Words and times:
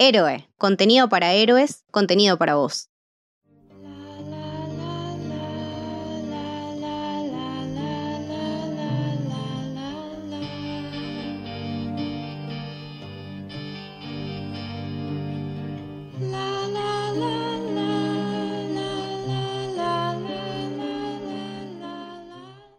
Héroe, 0.00 0.48
contenido 0.58 1.08
para 1.08 1.32
héroes, 1.32 1.84
contenido 1.90 2.38
para 2.38 2.54
vos. 2.54 2.88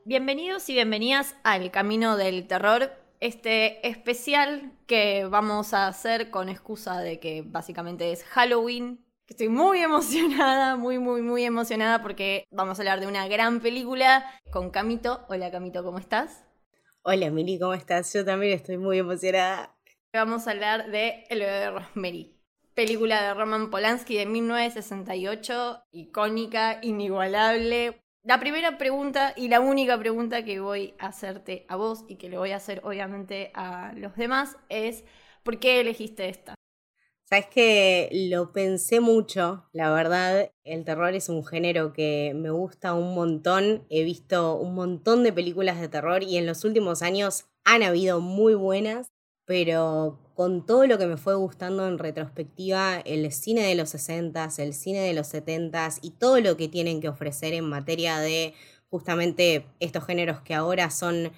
Bienvenidos 0.05 0.69
y 0.69 0.73
bienvenidas 0.73 1.35
al 1.43 1.69
Camino 1.69 2.15
del 2.15 2.47
Terror, 2.47 2.98
este 3.19 3.87
especial 3.87 4.71
que 4.87 5.25
vamos 5.25 5.73
a 5.73 5.87
hacer 5.87 6.29
con 6.29 6.49
excusa 6.49 6.99
de 6.99 7.19
que 7.19 7.43
básicamente 7.45 8.11
es 8.11 8.23
Halloween. 8.23 9.05
Estoy 9.27 9.49
muy 9.49 9.79
emocionada, 9.83 10.75
muy, 10.75 10.99
muy, 10.99 11.21
muy 11.21 11.43
emocionada 11.43 12.01
porque 12.01 12.45
vamos 12.51 12.79
a 12.79 12.81
hablar 12.81 12.99
de 12.99 13.07
una 13.07 13.27
gran 13.27 13.59
película 13.59 14.25
con 14.51 14.69
Camito. 14.69 15.25
Hola 15.29 15.51
Camito, 15.51 15.83
¿cómo 15.83 15.99
estás? 15.99 16.45
Hola 17.01 17.29
Mili, 17.29 17.59
¿cómo 17.59 17.73
estás? 17.73 18.13
Yo 18.13 18.25
también 18.25 18.53
estoy 18.53 18.77
muy 18.77 18.99
emocionada. 18.99 19.75
Vamos 20.13 20.47
a 20.47 20.51
hablar 20.51 20.89
de 20.89 21.23
El 21.29 21.39
bebé 21.39 21.51
de 21.51 21.71
Rosemary, 21.71 22.35
película 22.73 23.21
de 23.21 23.33
Roman 23.33 23.69
Polanski 23.69 24.17
de 24.17 24.25
1968, 24.25 25.83
icónica, 25.91 26.79
inigualable, 26.81 28.01
la 28.23 28.39
primera 28.39 28.77
pregunta 28.77 29.33
y 29.35 29.47
la 29.47 29.59
única 29.59 29.97
pregunta 29.97 30.43
que 30.43 30.59
voy 30.59 30.93
a 30.99 31.07
hacerte 31.07 31.65
a 31.69 31.75
vos 31.75 32.03
y 32.07 32.17
que 32.17 32.29
le 32.29 32.37
voy 32.37 32.51
a 32.51 32.57
hacer 32.57 32.81
obviamente 32.83 33.51
a 33.53 33.93
los 33.95 34.15
demás 34.15 34.57
es 34.69 35.03
¿por 35.43 35.59
qué 35.59 35.79
elegiste 35.79 36.29
esta? 36.29 36.55
Sabes 37.23 37.45
que 37.45 38.09
lo 38.29 38.51
pensé 38.51 38.99
mucho, 39.01 39.69
la 39.71 39.91
verdad, 39.91 40.51
el 40.63 40.83
terror 40.83 41.13
es 41.13 41.29
un 41.29 41.45
género 41.45 41.93
que 41.93 42.33
me 42.35 42.49
gusta 42.49 42.95
un 42.95 43.13
montón, 43.13 43.85
he 43.91 44.03
visto 44.03 44.55
un 44.55 44.73
montón 44.73 45.23
de 45.23 45.31
películas 45.31 45.79
de 45.79 45.89
terror 45.89 46.23
y 46.23 46.37
en 46.37 46.47
los 46.47 46.65
últimos 46.65 47.03
años 47.03 47.45
han 47.65 47.83
habido 47.83 48.19
muy 48.19 48.55
buenas, 48.55 49.11
pero 49.45 50.17
con 50.39 50.65
todo 50.65 50.87
lo 50.87 50.97
que 50.97 51.05
me 51.05 51.17
fue 51.17 51.35
gustando 51.35 51.85
en 51.85 51.97
retrospectiva, 51.97 53.01
el 53.03 53.29
cine 53.33 53.63
de 53.63 53.75
los 53.75 53.93
60s, 53.93 54.59
el 54.59 54.73
cine 54.73 55.01
de 55.01 55.11
los 55.11 55.33
70s 55.33 55.99
y 56.01 56.11
todo 56.11 56.39
lo 56.39 56.55
que 56.55 56.69
tienen 56.69 57.01
que 57.01 57.09
ofrecer 57.09 57.53
en 57.53 57.65
materia 57.65 58.19
de 58.19 58.53
justamente 58.89 59.65
estos 59.81 60.05
géneros 60.05 60.39
que 60.39 60.53
ahora 60.53 60.91
son, 60.91 61.33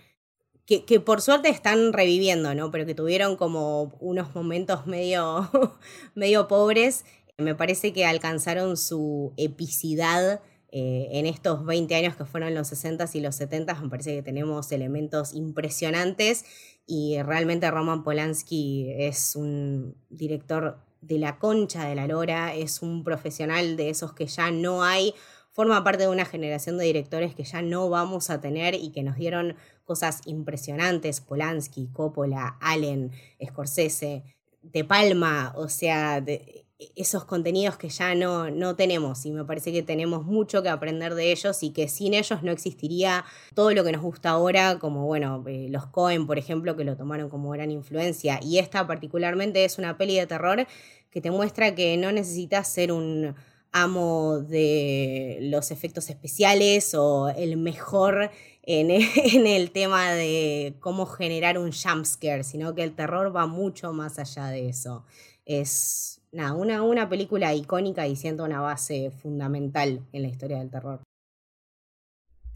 que, 0.67 0.99
por 0.99 1.19
suerte 1.21 1.49
están 1.49 1.93
reviviendo, 1.93 2.53
¿no? 2.53 2.69
Pero 2.69 2.85
que 2.85 2.93
tuvieron 2.93 3.37
como 3.37 3.91
unos 3.99 4.35
momentos 4.35 4.85
medio, 4.85 5.49
medio 6.13 6.47
pobres, 6.47 7.03
me 7.39 7.55
parece 7.55 7.93
que 7.93 8.05
alcanzaron 8.05 8.77
su 8.77 9.33
epicidad 9.35 10.43
eh, 10.71 11.07
en 11.13 11.25
estos 11.25 11.65
20 11.65 11.95
años 11.95 12.15
que 12.15 12.25
fueron 12.25 12.53
los 12.53 12.71
60s 12.71 13.15
y 13.15 13.21
los 13.21 13.41
70s, 13.41 13.81
me 13.81 13.89
parece 13.89 14.15
que 14.15 14.21
tenemos 14.21 14.71
elementos 14.71 15.33
impresionantes 15.33 16.45
y 16.93 17.21
realmente 17.21 17.71
Roman 17.71 18.03
Polanski 18.03 18.91
es 18.97 19.37
un 19.37 19.95
director 20.09 20.77
de 20.99 21.19
la 21.19 21.39
concha 21.39 21.85
de 21.85 21.95
la 21.95 22.05
lora, 22.05 22.53
es 22.53 22.81
un 22.81 23.05
profesional 23.05 23.77
de 23.77 23.89
esos 23.89 24.11
que 24.11 24.25
ya 24.25 24.51
no 24.51 24.83
hay, 24.83 25.13
forma 25.53 25.85
parte 25.85 26.03
de 26.03 26.09
una 26.09 26.25
generación 26.25 26.77
de 26.77 26.83
directores 26.83 27.33
que 27.33 27.45
ya 27.45 27.61
no 27.61 27.89
vamos 27.89 28.29
a 28.29 28.41
tener 28.41 28.75
y 28.75 28.91
que 28.91 29.03
nos 29.03 29.15
dieron 29.15 29.55
cosas 29.85 30.19
impresionantes, 30.25 31.21
Polanski, 31.21 31.87
Coppola, 31.93 32.57
Allen, 32.59 33.13
Scorsese, 33.41 34.25
De 34.61 34.83
Palma, 34.83 35.53
o 35.55 35.69
sea, 35.69 36.19
de, 36.19 36.65
esos 36.95 37.25
contenidos 37.25 37.77
que 37.77 37.89
ya 37.89 38.15
no, 38.15 38.49
no 38.49 38.75
tenemos 38.75 39.25
y 39.25 39.31
me 39.31 39.45
parece 39.45 39.71
que 39.71 39.83
tenemos 39.83 40.25
mucho 40.25 40.63
que 40.63 40.69
aprender 40.69 41.15
de 41.15 41.31
ellos 41.31 41.61
y 41.63 41.71
que 41.71 41.87
sin 41.87 42.13
ellos 42.13 42.43
no 42.43 42.51
existiría 42.51 43.25
todo 43.53 43.71
lo 43.71 43.83
que 43.83 43.91
nos 43.91 44.01
gusta 44.01 44.31
ahora, 44.31 44.79
como 44.79 45.05
bueno, 45.05 45.43
eh, 45.47 45.67
los 45.69 45.87
Cohen, 45.87 46.25
por 46.27 46.37
ejemplo, 46.37 46.75
que 46.75 46.83
lo 46.83 46.95
tomaron 46.95 47.29
como 47.29 47.49
gran 47.51 47.71
influencia. 47.71 48.39
Y 48.41 48.59
esta 48.59 48.87
particularmente 48.87 49.63
es 49.65 49.77
una 49.77 49.97
peli 49.97 50.17
de 50.17 50.27
terror 50.27 50.65
que 51.09 51.21
te 51.21 51.31
muestra 51.31 51.75
que 51.75 51.97
no 51.97 52.11
necesitas 52.11 52.67
ser 52.67 52.91
un 52.91 53.35
amo 53.71 54.39
de 54.39 55.37
los 55.41 55.71
efectos 55.71 56.09
especiales 56.09 56.93
o 56.93 57.29
el 57.29 57.57
mejor 57.57 58.31
en, 58.63 58.91
en 59.15 59.47
el 59.47 59.71
tema 59.71 60.11
de 60.11 60.75
cómo 60.79 61.05
generar 61.05 61.57
un 61.57 61.71
jumpscare, 61.71 62.43
sino 62.43 62.73
que 62.75 62.83
el 62.83 62.95
terror 62.95 63.35
va 63.35 63.45
mucho 63.45 63.93
más 63.93 64.19
allá 64.19 64.47
de 64.47 64.69
eso. 64.69 65.05
Es 65.45 66.20
nada, 66.31 66.53
una, 66.53 66.81
una 66.83 67.09
película 67.09 67.53
icónica 67.53 68.07
y 68.07 68.15
siento 68.15 68.43
una 68.43 68.61
base 68.61 69.11
fundamental 69.11 70.01
en 70.11 70.21
la 70.21 70.27
historia 70.27 70.59
del 70.59 70.69
terror. 70.69 71.01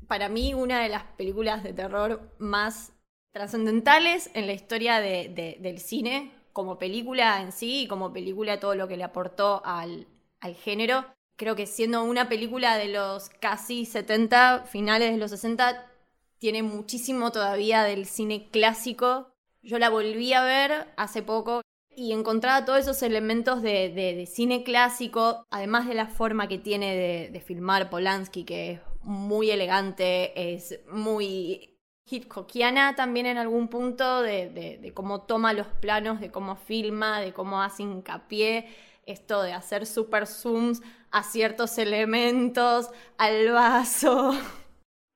Para 0.07 0.29
mí, 0.29 0.53
una 0.53 0.81
de 0.81 0.89
las 0.89 1.03
películas 1.03 1.63
de 1.63 1.73
terror 1.73 2.35
más 2.37 2.93
trascendentales 3.33 4.29
en 4.33 4.47
la 4.47 4.53
historia 4.53 4.99
de, 4.99 5.57
del 5.59 5.79
cine, 5.79 6.31
como 6.53 6.77
película 6.77 7.41
en 7.41 7.51
sí 7.51 7.81
y 7.81 7.87
como 7.87 8.13
película 8.13 8.59
todo 8.59 8.75
lo 8.75 8.87
que 8.87 8.95
le 8.95 9.03
aportó 9.03 9.61
al, 9.65 10.07
al 10.39 10.55
género. 10.55 11.05
Creo 11.35 11.55
que 11.55 11.65
siendo 11.65 12.03
una 12.03 12.29
película 12.29 12.77
de 12.77 12.87
los 12.87 13.29
casi 13.29 13.85
70, 13.85 14.63
finales 14.67 15.11
de 15.11 15.17
los 15.17 15.31
60, 15.31 15.91
tiene 16.37 16.63
muchísimo 16.63 17.31
todavía 17.33 17.83
del 17.83 18.05
cine 18.05 18.49
clásico. 18.51 19.33
Yo 19.61 19.79
la 19.79 19.89
volví 19.89 20.31
a 20.31 20.43
ver 20.43 20.87
hace 20.95 21.21
poco 21.21 21.61
y 21.95 22.11
encontraba 22.11 22.65
todos 22.65 22.79
esos 22.79 23.01
elementos 23.03 23.61
de, 23.61 24.29
cine 24.31 24.63
clásico, 24.63 25.45
además 25.49 25.87
de 25.87 25.93
la 25.93 26.07
forma 26.07 26.47
que 26.47 26.57
tiene 26.57 27.29
de, 27.31 27.39
filmar 27.39 27.89
Polanski, 27.89 28.43
que 28.43 28.71
es 28.73 28.79
muy 29.01 29.51
elegante, 29.51 30.55
es 30.55 30.79
muy 30.91 31.77
Hitchcockiana 32.07 32.95
también 32.95 33.25
en 33.25 33.37
algún 33.37 33.67
punto, 33.67 34.21
de, 34.21 34.91
cómo 34.93 35.21
toma 35.21 35.53
los 35.53 35.67
planos, 35.67 36.19
de 36.19 36.31
cómo 36.31 36.55
filma, 36.55 37.19
de 37.19 37.33
cómo 37.33 37.61
hace 37.61 37.83
hincapié, 37.83 38.67
esto 39.05 39.41
de 39.41 39.53
hacer 39.53 39.85
super 39.85 40.27
zooms 40.27 40.81
a 41.11 41.23
ciertos 41.23 41.77
elementos, 41.77 42.89
al 43.17 43.51
vaso 43.51 44.33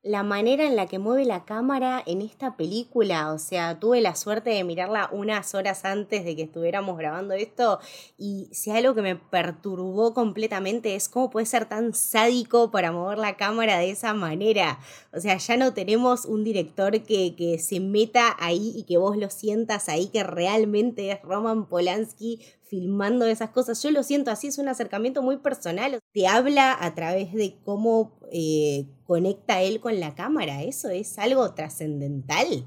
la 0.10 0.24
manera 0.24 0.66
en 0.66 0.76
la 0.76 0.88
que 0.88 0.98
mueve 0.98 1.24
la 1.24 1.46
cámara 1.46 2.02
en 2.04 2.24
esta 2.24 2.58
película. 2.58 3.32
O 3.32 3.38
sea, 3.38 3.80
tuve 3.80 4.02
la 4.02 4.16
suerte 4.16 4.50
de 4.50 4.64
mirarla 4.64 5.08
unas 5.12 5.54
horas 5.54 5.86
antes 5.86 6.26
de 6.26 6.36
que 6.36 6.42
estuviéramos 6.42 6.98
grabando 6.98 7.36
esto 7.36 7.80
y 8.18 8.50
si 8.52 8.72
algo 8.72 8.96
que 8.96 9.04
me 9.04 9.16
perturbó 9.16 10.16
completamente 10.16 10.96
es 10.96 11.10
cómo 11.10 11.30
puede 11.30 11.46
ser 11.46 11.66
tan 11.66 11.94
sádico 11.94 12.72
para 12.72 12.92
mover 12.92 13.20
la 13.20 13.38
cámara 13.38 13.78
de 13.78 13.92
esa 13.92 14.16
manera. 14.16 14.80
O 15.14 15.20
sea, 15.20 15.38
ya 15.38 15.58
no 15.58 15.76
tenemos 15.76 16.26
un 16.26 16.44
director 16.44 17.04
que, 17.04 17.36
que 17.36 17.60
se 17.60 17.80
meta 17.80 18.36
ahí 18.40 18.74
y 18.76 18.86
que 18.86 18.98
vos 18.98 19.16
lo 19.16 19.30
sientas 19.30 19.90
ahí, 19.90 20.08
que 20.08 20.24
realmente 20.24 21.12
es 21.12 21.22
Roman 21.22 21.68
Polanski 21.68 22.40
filmando 22.70 23.26
esas 23.26 23.50
cosas. 23.50 23.82
Yo 23.82 23.92
lo 23.92 24.04
siento 24.04 24.32
así, 24.32 24.48
es 24.48 24.58
un 24.58 24.68
acercamiento 24.68 25.22
muy 25.22 25.38
personal. 25.38 26.00
Te 26.14 26.28
habla 26.28 26.78
a 26.80 26.94
través 26.96 27.34
de 27.34 27.58
cómo 27.66 28.20
eh, 28.32 28.86
conecta 29.06 29.62
él 29.62 29.80
con 29.80 30.00
la 30.00 30.16
cámara. 30.16 30.62
Eso 30.64 30.90
es 30.90 31.18
algo 31.18 31.54
trascendental. 31.54 32.66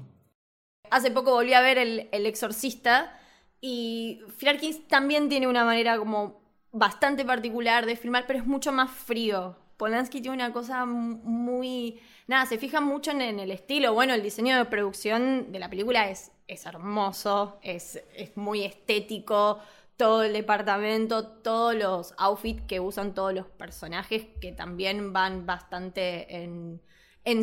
Hace 0.89 1.09
poco 1.11 1.31
volví 1.31 1.53
a 1.53 1.61
ver 1.61 1.77
el, 1.77 2.09
el 2.11 2.25
Exorcista 2.25 3.17
y 3.61 4.19
Flarkins 4.37 4.87
también 4.87 5.29
tiene 5.29 5.47
una 5.47 5.63
manera 5.63 5.97
como 5.97 6.43
bastante 6.71 7.23
particular 7.23 7.85
de 7.85 7.95
filmar, 7.95 8.25
pero 8.27 8.39
es 8.39 8.45
mucho 8.45 8.71
más 8.71 8.91
frío. 8.91 9.55
Polanski 9.77 10.21
tiene 10.21 10.35
una 10.35 10.53
cosa 10.53 10.85
muy... 10.85 11.99
Nada, 12.27 12.45
se 12.45 12.57
fija 12.57 12.81
mucho 12.81 13.11
en, 13.11 13.21
el 13.21 13.51
estilo. 13.51 13.93
Bueno, 13.93 14.13
el 14.13 14.23
diseño 14.23 14.57
de 14.57 14.65
producción 14.65 15.51
de 15.51 15.59
la 15.59 15.69
película 15.69 16.09
es, 16.09 16.31
es 16.47 16.65
hermoso, 16.65 17.59
es, 17.61 18.01
es 18.15 18.35
muy 18.37 18.63
estético 18.63 19.59
todo 20.03 20.23
el 20.23 20.33
departamento, 20.33 21.25
todos 21.25 21.73
los 21.73 22.13
outfits 22.17 22.61
que 22.67 22.81
usan 22.81 23.13
todos 23.13 23.33
los 23.33 23.45
personajes, 23.47 24.25
que 24.41 24.51
también 24.51 25.13
van 25.13 25.45
bastante 25.45 26.43
en, 26.43 26.81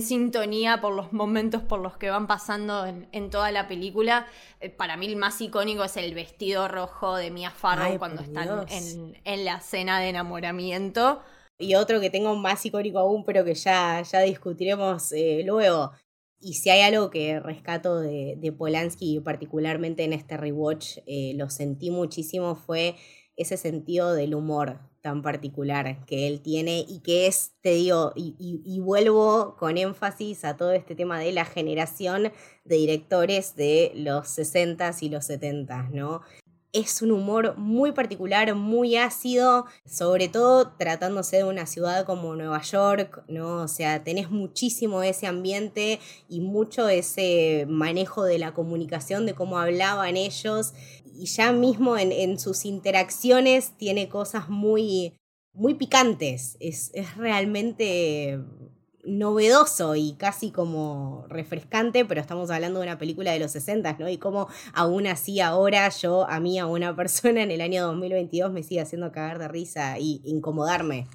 sintonía 0.03 0.83
por 0.83 0.93
los 0.93 1.11
momentos 1.11 1.63
por 1.63 1.81
los 1.81 1.97
que 1.97 2.11
van 2.11 2.27
pasando 2.27 2.85
en, 2.85 3.31
toda 3.31 3.51
la 3.51 3.67
película. 3.67 4.27
Eh, 4.61 4.69
para 4.69 4.99
mí 4.99 5.07
el 5.07 5.17
más 5.17 5.41
icónico 5.41 5.85
es 5.85 5.97
el 5.97 6.13
vestido 6.13 6.69
rojo 6.69 7.17
de 7.17 7.31
Mia 7.31 7.51
Farrow 7.51 7.99
cuando 7.99 8.21
están 8.21 8.67
en, 8.69 9.45
la 9.47 9.61
cena 9.61 9.99
de 9.99 10.11
enamoramiento. 10.11 11.23
Y 11.59 11.77
otro 11.77 11.99
que 11.99 12.11
tengo 12.11 12.37
más 12.37 12.67
icónico 12.67 12.99
aún, 12.99 13.25
pero 13.25 13.43
que 13.43 13.55
ya, 13.55 14.03
ya 14.03 14.21
discutiremos 14.21 15.13
eh, 15.13 15.45
luego, 15.47 15.93
y 16.41 16.55
si 16.55 16.71
hay 16.71 16.81
algo 16.81 17.11
que 17.11 17.39
rescato 17.41 18.01
de, 18.01 18.37
de 18.39 18.53
Polanski, 18.53 19.21
particularmente 19.21 20.05
en 20.05 20.13
este 20.13 20.37
rewatch, 20.37 20.99
eh, 21.07 21.33
lo 21.37 21.51
sentí 21.51 21.91
muchísimo, 21.91 22.57
fue 22.57 22.97
ese 23.37 23.57
sentido 23.57 24.15
del 24.15 24.35
humor 24.35 24.81
tan 25.01 25.23
particular 25.23 26.05
que 26.05 26.27
él 26.27 26.43
tiene 26.43 26.85
y 26.87 27.01
que 27.01 27.27
es, 27.27 27.53
te 27.63 27.71
digo, 27.71 28.13
y, 28.15 28.35
y, 28.39 28.81
vuelvo 28.81 29.57
con 29.59 29.79
énfasis 29.79 30.45
a 30.45 30.57
todo 30.59 30.73
este 30.73 30.95
tema 30.95 31.19
de 31.19 31.33
la 31.33 31.47
generación 31.47 32.33
de 32.65 32.77
directores 32.77 33.57
de 33.57 33.93
los 33.95 34.27
60s 34.27 35.03
y 35.03 35.09
los 35.09 35.31
70s, 35.31 35.91
¿no? 35.91 36.21
Es 36.73 37.03
un 37.03 37.11
humor 37.11 37.57
muy 37.57 37.93
particular, 37.93 38.55
muy 38.55 38.97
ácido, 38.97 39.67
sobre 39.85 40.29
todo 40.29 40.73
tratándose 40.79 41.39
de 41.39 41.45
una 41.45 41.67
ciudad 41.67 42.05
como 42.07 42.37
Nueva 42.37 42.63
York, 42.63 43.25
¿no? 43.29 43.63
O 43.63 43.69
sea, 43.69 44.05
tenés 44.05 44.31
muchísimo 44.31 45.03
ese 45.03 45.27
ambiente 45.27 45.99
y 46.29 46.41
mucho 46.41 46.89
ese 46.89 47.67
manejo 47.69 48.25
de 48.25 48.39
la 48.39 48.55
comunicación, 48.55 49.27
de 49.27 49.35
cómo 49.35 49.59
hablaban 49.59 50.17
ellos. 50.17 50.75
Y 51.05 51.27
ya 51.27 51.53
mismo 51.53 51.99
en, 51.99 52.39
sus 52.39 52.65
interacciones 52.65 53.73
tiene 53.77 54.09
cosas 54.09 54.49
muy, 54.49 55.15
muy 55.53 55.75
picantes. 55.75 56.57
Es, 56.61 56.93
es 56.95 57.17
realmente 57.17 58.39
novedoso 59.05 59.97
y 59.97 60.15
casi 60.15 60.51
como 60.51 61.25
refrescante, 61.29 62.05
pero 62.05 62.21
estamos 62.21 62.51
hablando 62.51 62.81
de 62.81 62.87
una 62.87 62.99
película 62.99 63.33
de 63.33 63.39
los 63.39 63.53
60, 63.53 63.97
¿no? 63.99 64.09
Y 64.09 64.19
como 64.19 64.49
aún 64.73 65.07
así 65.07 65.41
ahora 65.41 65.89
yo, 65.89 66.29
a 66.29 66.41
mí, 66.41 66.59
a 66.59 66.67
una 66.67 66.95
persona 66.97 67.43
en 67.43 67.51
el 67.51 67.61
año 67.61 67.87
2022 67.87 68.53
me 68.53 68.63
sigue 68.63 68.81
haciendo 68.81 69.13
cagar 69.13 69.39
de 69.39 69.49
risa 69.49 69.99
y 69.99 70.21
incomodarme. 70.25 71.07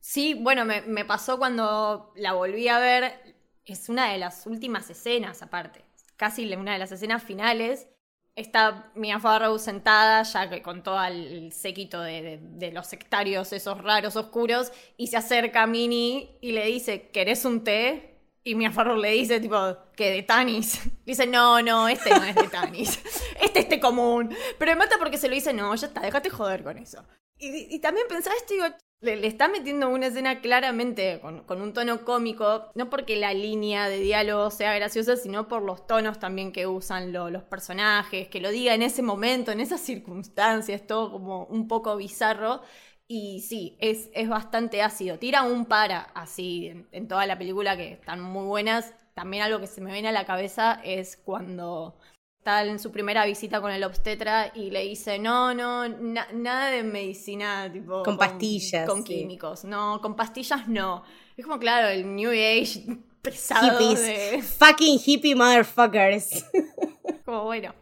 Sí, 0.00 0.34
bueno, 0.34 0.64
me, 0.64 0.82
me 0.82 1.04
pasó 1.04 1.38
cuando 1.38 2.12
la 2.16 2.34
volví 2.34 2.68
a 2.68 2.78
ver, 2.78 3.36
es 3.64 3.88
una 3.88 4.12
de 4.12 4.18
las 4.18 4.46
últimas 4.46 4.90
escenas 4.90 5.42
aparte, 5.42 5.84
casi 6.16 6.52
una 6.54 6.74
de 6.74 6.78
las 6.78 6.92
escenas 6.92 7.22
finales, 7.22 7.88
está 8.36 8.90
Mia 8.94 9.20
Farrow 9.20 9.58
sentada, 9.58 10.22
ya 10.22 10.50
que 10.50 10.62
con 10.62 10.82
todo 10.82 11.02
el 11.04 11.52
séquito 11.52 12.00
de, 12.00 12.70
los 12.72 12.86
sectarios, 12.86 13.52
esos 13.52 13.82
raros 13.82 14.16
oscuros, 14.16 14.72
y 14.96 15.06
se 15.08 15.16
acerca 15.16 15.62
a 15.62 15.66
Minnie 15.66 16.36
y 16.40 16.52
le 16.52 16.66
dice, 16.66 17.10
¿querés 17.10 17.44
un 17.44 17.62
té? 17.62 18.10
Y 18.42 18.54
Mia 18.56 18.70
Farrow 18.70 18.96
le 18.96 19.10
dice, 19.10 19.40
tipo, 19.40 19.56
que 19.96 20.10
de 20.10 20.22
Tanis. 20.22 20.80
Dice, 21.06 21.26
no, 21.26 21.62
no, 21.62 21.88
este 21.88 22.10
no 22.10 22.24
es 22.24 22.34
de 22.34 22.48
Tanis. 22.48 23.00
Este 23.40 23.60
es 23.60 23.68
té 23.68 23.78
común. 23.78 24.34
Pero 24.58 24.72
me 24.72 24.76
mata 24.76 24.96
porque 24.98 25.18
se 25.18 25.28
lo 25.28 25.34
dice, 25.34 25.52
no, 25.52 25.74
ya 25.74 25.86
está, 25.86 26.00
déjate 26.00 26.28
joder 26.30 26.62
con 26.64 26.78
eso. 26.78 27.04
Y, 27.38 27.78
también 27.80 28.06
pensaba 28.08 28.36
esto, 28.36 28.54
digo, 28.54 28.66
le, 29.00 29.26
está 29.26 29.48
metiendo 29.48 29.88
una 29.90 30.06
escena 30.06 30.40
claramente 30.40 31.20
con, 31.20 31.60
un 31.60 31.72
tono 31.72 32.04
cómico, 32.04 32.70
no 32.74 32.88
porque 32.88 33.16
la 33.16 33.34
línea 33.34 33.88
de 33.88 33.98
diálogo 33.98 34.50
sea 34.50 34.74
graciosa, 34.74 35.16
sino 35.16 35.48
por 35.48 35.62
los 35.62 35.86
tonos 35.86 36.18
también 36.18 36.52
que 36.52 36.66
usan 36.66 37.12
los 37.12 37.42
personajes, 37.44 38.28
que 38.28 38.40
lo 38.40 38.50
diga 38.50 38.74
en 38.74 38.82
ese 38.82 39.02
momento, 39.02 39.52
en 39.52 39.60
esas 39.60 39.80
circunstancias, 39.80 40.86
todo 40.86 41.12
como 41.12 41.44
un 41.46 41.68
poco 41.68 41.96
bizarro. 41.96 42.62
Y 43.06 43.40
sí, 43.40 43.76
es, 43.80 44.10
es 44.14 44.28
bastante 44.28 44.80
ácido. 44.80 45.18
Tira 45.18 45.42
un 45.42 45.66
para 45.66 46.00
así 46.14 46.68
en, 46.68 46.88
en 46.90 47.06
toda 47.06 47.26
la 47.26 47.36
película 47.38 47.76
que 47.76 47.92
están 47.92 48.22
muy 48.22 48.46
buenas. 48.46 48.94
También 49.14 49.42
algo 49.42 49.60
que 49.60 49.66
se 49.66 49.82
me 49.82 49.92
viene 49.92 50.08
a 50.08 50.12
la 50.12 50.24
cabeza 50.24 50.80
es 50.82 51.16
cuando 51.18 51.98
está 52.44 52.62
en 52.62 52.78
su 52.78 52.92
primera 52.92 53.24
visita 53.24 53.62
con 53.62 53.70
el 53.70 53.82
obstetra 53.84 54.52
y 54.54 54.70
le 54.70 54.82
dice, 54.82 55.18
no, 55.18 55.54
no, 55.54 55.88
nada 55.88 56.70
de 56.70 56.82
medicina 56.82 57.72
tipo... 57.72 58.02
Con 58.02 58.18
pastillas. 58.18 58.86
Con, 58.86 59.02
químicos, 59.02 59.64
no, 59.64 59.98
con 60.02 60.14
pastillas 60.14 60.68
no. 60.68 61.04
Es 61.38 61.46
como, 61.46 61.58
claro, 61.58 61.88
el 61.88 62.14
New 62.14 62.28
Age 62.32 62.84
pesado 63.22 63.78
Hippies. 63.78 64.44
Fucking 64.58 65.00
hippie 65.02 65.34
motherfuckers. 65.34 66.44
como, 67.24 67.44
bueno, 67.44 67.74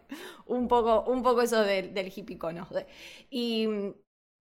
un 0.46 0.68
poco, 0.68 1.10
un 1.10 1.24
poco 1.24 1.42
eso 1.42 1.60
del 1.64 2.12
hippie 2.14 2.38
cono. 2.38 2.68
Y 3.30 3.66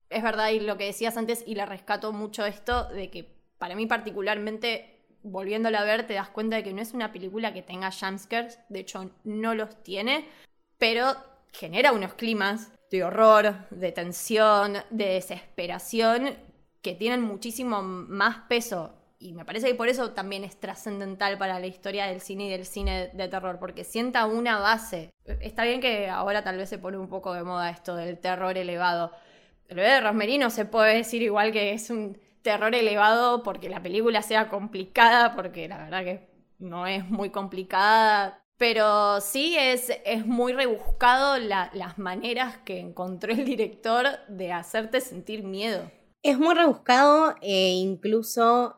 es 0.07 0.21
verdad, 0.21 0.49
y 0.49 0.59
lo 0.59 0.77
que 0.77 0.85
decías 0.85 1.17
antes, 1.17 1.43
y 1.47 1.55
le 1.55 1.65
rescato 1.65 2.13
mucho 2.13 2.45
esto, 2.45 2.83
de 2.89 3.09
que 3.09 3.33
para 3.57 3.73
mí 3.73 3.87
particularmente 3.87 5.00
volviéndola 5.23 5.81
a 5.81 5.85
ver 5.85 6.07
te 6.07 6.13
das 6.13 6.29
cuenta 6.29 6.55
de 6.55 6.63
que 6.63 6.73
no 6.73 6.81
es 6.81 6.93
una 6.93 7.11
película 7.11 7.53
que 7.53 7.61
tenga 7.61 7.91
jumpscares, 7.91 8.59
de 8.69 8.79
hecho 8.79 9.11
no 9.23 9.55
los 9.55 9.81
tiene, 9.83 10.27
pero 10.77 11.15
genera 11.51 11.91
unos 11.91 12.13
climas 12.13 12.71
de 12.89 13.03
horror, 13.03 13.67
de 13.69 13.91
tensión, 13.91 14.77
de 14.89 15.05
desesperación 15.05 16.35
que 16.81 16.95
tienen 16.95 17.21
muchísimo 17.21 17.81
más 17.81 18.37
peso 18.49 18.93
y 19.21 19.33
me 19.33 19.45
parece 19.45 19.67
que 19.67 19.75
por 19.75 19.87
eso 19.87 20.11
también 20.11 20.43
es 20.43 20.59
trascendental 20.59 21.37
para 21.37 21.59
la 21.59 21.67
historia 21.67 22.07
del 22.07 22.21
cine 22.21 22.47
y 22.47 22.49
del 22.49 22.65
cine 22.65 23.11
de 23.13 23.27
terror, 23.27 23.59
porque 23.59 23.83
sienta 23.83 24.25
una 24.25 24.57
base. 24.57 25.11
Está 25.41 25.63
bien 25.63 25.79
que 25.79 26.09
ahora 26.09 26.43
tal 26.43 26.57
vez 26.57 26.69
se 26.69 26.79
pone 26.79 26.97
un 26.97 27.07
poco 27.07 27.31
de 27.33 27.43
moda 27.43 27.69
esto 27.69 27.95
del 27.95 28.17
terror 28.17 28.57
elevado. 28.57 29.11
El 29.67 29.75
bebé 29.75 29.89
de 29.89 30.01
Rosmerino 30.01 30.49
se 30.49 30.65
puede 30.65 30.95
decir 30.95 31.21
igual 31.21 31.51
que 31.51 31.71
es 31.71 31.91
un 31.91 32.17
terror 32.41 32.73
elevado 32.75 33.43
porque 33.43 33.69
la 33.69 33.81
película 33.81 34.21
sea 34.21 34.49
complicada, 34.49 35.35
porque 35.35 35.67
la 35.67 35.77
verdad 35.77 36.03
que 36.03 36.29
no 36.59 36.87
es 36.87 37.07
muy 37.09 37.29
complicada. 37.29 38.43
Pero 38.57 39.21
sí 39.21 39.55
es, 39.57 39.91
es 40.05 40.25
muy 40.25 40.53
rebuscado 40.53 41.39
las 41.39 41.97
maneras 41.97 42.57
que 42.59 42.79
encontró 42.79 43.31
el 43.31 43.43
director 43.45 44.05
de 44.27 44.51
hacerte 44.51 45.01
sentir 45.01 45.43
miedo. 45.43 45.89
Es 46.21 46.37
muy 46.37 46.53
rebuscado 46.53 47.35
e 47.41 47.71
incluso 47.71 48.77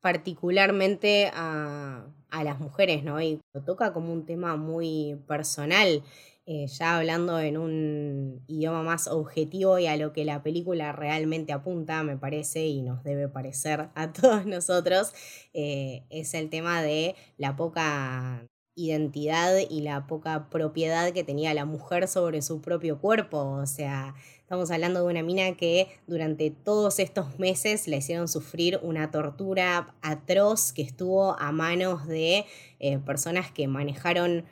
particularmente 0.00 1.30
a, 1.34 2.06
a 2.30 2.44
las 2.44 2.58
mujeres, 2.60 3.04
¿no? 3.04 3.20
Y 3.20 3.40
lo 3.52 3.62
toca 3.62 3.92
como 3.92 4.12
un 4.12 4.24
tema 4.24 4.56
muy 4.56 5.20
personal. 5.26 6.02
Eh, 6.50 6.66
ya 6.66 6.96
hablando 6.96 7.38
en 7.40 7.58
un 7.58 8.42
idioma 8.46 8.82
más 8.82 9.06
objetivo 9.06 9.78
y 9.78 9.86
a 9.86 9.98
lo 9.98 10.14
que 10.14 10.24
la 10.24 10.42
película 10.42 10.92
realmente 10.92 11.52
apunta, 11.52 12.02
me 12.04 12.16
parece, 12.16 12.66
y 12.66 12.80
nos 12.80 13.04
debe 13.04 13.28
parecer 13.28 13.90
a 13.94 14.12
todos 14.14 14.46
nosotros, 14.46 15.12
eh, 15.52 16.04
es 16.08 16.32
el 16.32 16.48
tema 16.48 16.80
de 16.80 17.16
la 17.36 17.54
poca 17.54 18.48
identidad 18.76 19.58
y 19.68 19.82
la 19.82 20.06
poca 20.06 20.48
propiedad 20.48 21.12
que 21.12 21.22
tenía 21.22 21.52
la 21.52 21.66
mujer 21.66 22.08
sobre 22.08 22.40
su 22.40 22.62
propio 22.62 22.98
cuerpo. 22.98 23.40
O 23.40 23.66
sea, 23.66 24.14
estamos 24.38 24.70
hablando 24.70 25.00
de 25.00 25.06
una 25.10 25.22
mina 25.22 25.54
que 25.54 25.88
durante 26.06 26.50
todos 26.50 26.98
estos 26.98 27.38
meses 27.38 27.86
le 27.88 27.98
hicieron 27.98 28.26
sufrir 28.26 28.80
una 28.82 29.10
tortura 29.10 29.94
atroz 30.00 30.72
que 30.72 30.80
estuvo 30.80 31.38
a 31.38 31.52
manos 31.52 32.06
de 32.06 32.46
eh, 32.78 32.98
personas 33.00 33.52
que 33.52 33.68
manejaron 33.68 34.46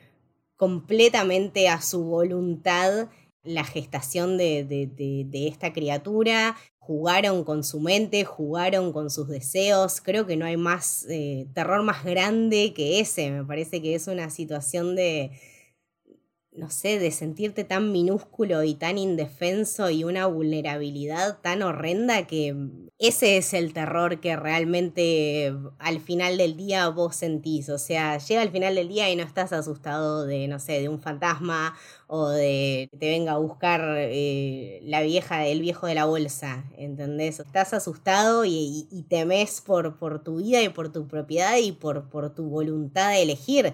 completamente 0.57 1.69
a 1.69 1.81
su 1.81 2.03
voluntad 2.03 3.09
la 3.43 3.63
gestación 3.63 4.37
de, 4.37 4.91
esta 5.31 5.71
criatura, 5.71 6.57
jugaron 6.79 7.45
con 7.45 7.63
su 7.63 7.79
mente, 7.79 8.25
jugaron 8.25 8.91
con 8.91 9.09
sus 9.09 9.29
deseos, 9.29 10.01
creo 10.01 10.25
que 10.25 10.35
no 10.35 10.45
hay 10.45 10.57
más 10.57 11.05
eh, 11.09 11.47
terror 11.53 11.81
más 11.83 12.03
grande 12.03 12.73
que 12.73 12.99
ese, 12.99 13.31
me 13.31 13.45
parece 13.45 13.81
que 13.81 13.95
es 13.95 14.07
una 14.07 14.29
situación 14.29 14.95
de, 14.95 15.31
no 16.57 16.69
sé, 16.69 16.99
de 16.99 17.11
sentirte 17.11 17.63
tan 17.63 17.91
minúsculo 17.91 18.63
y 18.63 18.73
tan 18.73 18.97
indefenso 18.97 19.89
y 19.89 20.03
una 20.03 20.25
vulnerabilidad 20.25 21.39
tan 21.41 21.61
horrenda 21.61 22.25
que 22.25 22.55
ese 22.99 23.37
es 23.37 23.53
el 23.53 23.73
terror 23.73 24.19
que 24.19 24.35
realmente 24.35 25.53
al 25.77 25.99
final 25.99 26.37
del 26.37 26.57
día 26.57 26.89
vos 26.89 27.15
sentís. 27.15 27.69
O 27.69 27.77
sea, 27.77 28.17
llega 28.17 28.41
al 28.41 28.49
final 28.49 28.73
del 28.73 28.87
día 28.87 29.09
y 29.11 29.15
no 29.15 29.21
estás 29.21 29.53
asustado 29.53 30.25
de, 30.25 30.47
no 30.47 30.59
sé, 30.59 30.81
de 30.81 30.89
un 30.89 30.99
fantasma 30.99 31.75
o 32.07 32.29
de 32.29 32.87
que 32.91 32.97
te 32.97 33.09
venga 33.09 33.33
a 33.33 33.37
buscar 33.37 33.81
eh, 33.97 34.79
la 34.83 35.01
vieja, 35.01 35.45
el 35.45 35.61
viejo 35.61 35.85
de 35.85 35.93
la 35.93 36.05
bolsa, 36.05 36.65
¿entendés? 36.77 37.39
Estás 37.39 37.73
asustado 37.73 38.45
y, 38.45 38.87
y, 38.89 39.03
temes 39.03 39.61
por, 39.61 39.97
por 39.97 40.23
tu 40.23 40.37
vida 40.37 40.61
y 40.63 40.69
por 40.69 40.91
tu 40.91 41.07
propiedad 41.07 41.57
y 41.57 41.73
por, 41.73 42.09
por 42.09 42.33
tu 42.33 42.49
voluntad 42.49 43.11
de 43.11 43.21
elegir 43.21 43.73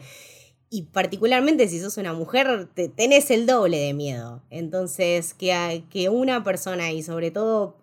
y 0.73 0.81
particularmente 0.81 1.67
si 1.67 1.79
sos 1.79 1.97
una 1.97 2.13
mujer, 2.13 2.67
te, 2.73 2.89
tenés 2.89 3.29
el 3.29 3.45
doble 3.45 3.77
de 3.77 3.93
miedo. 3.93 4.41
Entonces, 4.49 5.35
que, 5.35 5.83
que 5.91 6.09
una 6.09 6.43
persona 6.43 6.91
y 6.91 7.03
sobre 7.03 7.29
todo 7.29 7.77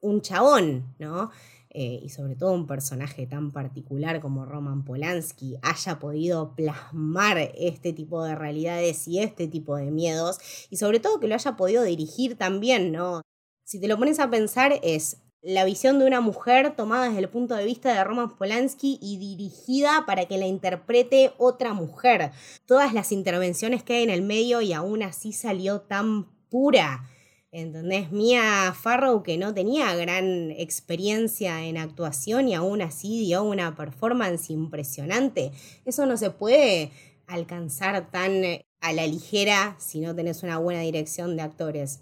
un 0.00 0.20
chabón, 0.20 0.94
¿no? 1.00 1.32
Eh, 1.70 1.98
y 2.04 2.10
sobre 2.10 2.36
todo 2.36 2.52
un 2.52 2.68
personaje 2.68 3.26
tan 3.26 3.50
particular 3.50 4.20
como 4.20 4.44
Roman 4.46 4.84
Polanski 4.84 5.56
haya 5.62 5.98
podido 5.98 6.54
plasmar 6.54 7.50
este 7.56 7.92
tipo 7.92 8.22
de 8.22 8.36
realidades 8.36 9.08
y 9.08 9.18
este 9.18 9.48
tipo 9.48 9.74
de 9.74 9.90
miedos, 9.90 10.38
y 10.70 10.76
sobre 10.76 11.00
todo 11.00 11.18
que 11.18 11.26
lo 11.26 11.34
haya 11.34 11.56
podido 11.56 11.82
dirigir 11.82 12.38
también, 12.38 12.92
¿no? 12.92 13.22
Si 13.64 13.80
te 13.80 13.88
lo 13.88 13.98
pones 13.98 14.20
a 14.20 14.30
pensar, 14.30 14.78
es 14.84 15.16
la 15.44 15.64
visión 15.64 15.98
de 15.98 16.06
una 16.06 16.22
mujer 16.22 16.74
tomada 16.74 17.06
desde 17.06 17.20
el 17.20 17.28
punto 17.28 17.54
de 17.54 17.66
vista 17.66 17.92
de 17.92 18.02
Roman 18.02 18.34
Polanski 18.34 18.98
y 19.02 19.18
dirigida 19.18 20.04
para 20.06 20.24
que 20.24 20.38
la 20.38 20.46
interprete 20.46 21.32
otra 21.36 21.74
mujer. 21.74 22.30
Todas 22.64 22.94
las 22.94 23.12
intervenciones 23.12 23.82
que 23.82 23.94
hay 23.94 24.04
en 24.04 24.10
el 24.10 24.22
medio 24.22 24.62
y 24.62 24.72
aún 24.72 25.02
así 25.02 25.32
salió 25.32 25.82
tan 25.82 26.24
pura. 26.48 27.10
¿Entendés? 27.52 28.10
Mia 28.10 28.74
Farrow, 28.74 29.22
que 29.22 29.36
no 29.36 29.52
tenía 29.52 29.94
gran 29.94 30.50
experiencia 30.50 31.62
en 31.64 31.76
actuación 31.76 32.48
y 32.48 32.54
aún 32.54 32.80
así 32.80 33.20
dio 33.20 33.44
una 33.44 33.76
performance 33.76 34.50
impresionante. 34.50 35.52
Eso 35.84 36.06
no 36.06 36.16
se 36.16 36.30
puede 36.30 36.90
alcanzar 37.26 38.10
tan 38.10 38.42
a 38.80 38.92
la 38.92 39.06
ligera 39.06 39.76
si 39.78 40.00
no 40.00 40.14
tenés 40.14 40.42
una 40.42 40.58
buena 40.58 40.80
dirección 40.80 41.36
de 41.36 41.42
actores. 41.42 42.00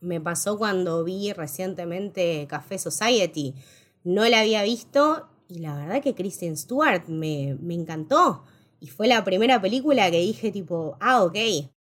Me 0.00 0.20
pasó 0.20 0.58
cuando 0.58 1.04
vi 1.04 1.32
recientemente 1.32 2.46
Café 2.48 2.78
Society. 2.78 3.54
No 4.04 4.24
la 4.28 4.40
había 4.40 4.62
visto 4.62 5.28
y 5.48 5.58
la 5.60 5.76
verdad 5.76 6.02
que 6.02 6.14
Kristen 6.14 6.56
Stewart 6.56 7.08
me, 7.08 7.56
me 7.60 7.74
encantó. 7.74 8.44
Y 8.80 8.88
fue 8.88 9.06
la 9.06 9.24
primera 9.24 9.60
película 9.60 10.10
que 10.10 10.20
dije 10.20 10.52
tipo, 10.52 10.96
ah, 11.00 11.22
ok, 11.24 11.36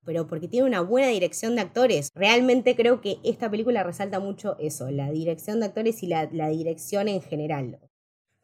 pero 0.06 0.28
porque 0.28 0.48
tiene 0.48 0.68
una 0.68 0.82
buena 0.82 1.08
dirección 1.08 1.56
de 1.56 1.62
actores. 1.62 2.10
Realmente 2.14 2.76
creo 2.76 3.02
que 3.02 3.20
esta 3.24 3.50
película 3.50 3.84
resalta 3.84 4.20
mucho 4.20 4.58
eso, 4.60 4.92
la 4.92 5.12
dirección 5.12 5.60
de 5.60 5.68
actores 5.68 6.04
y 6.04 6.08
la, 6.08 6.30
la 6.32 6.50
dirección 6.50 7.08
en 7.08 7.22
general 7.22 7.80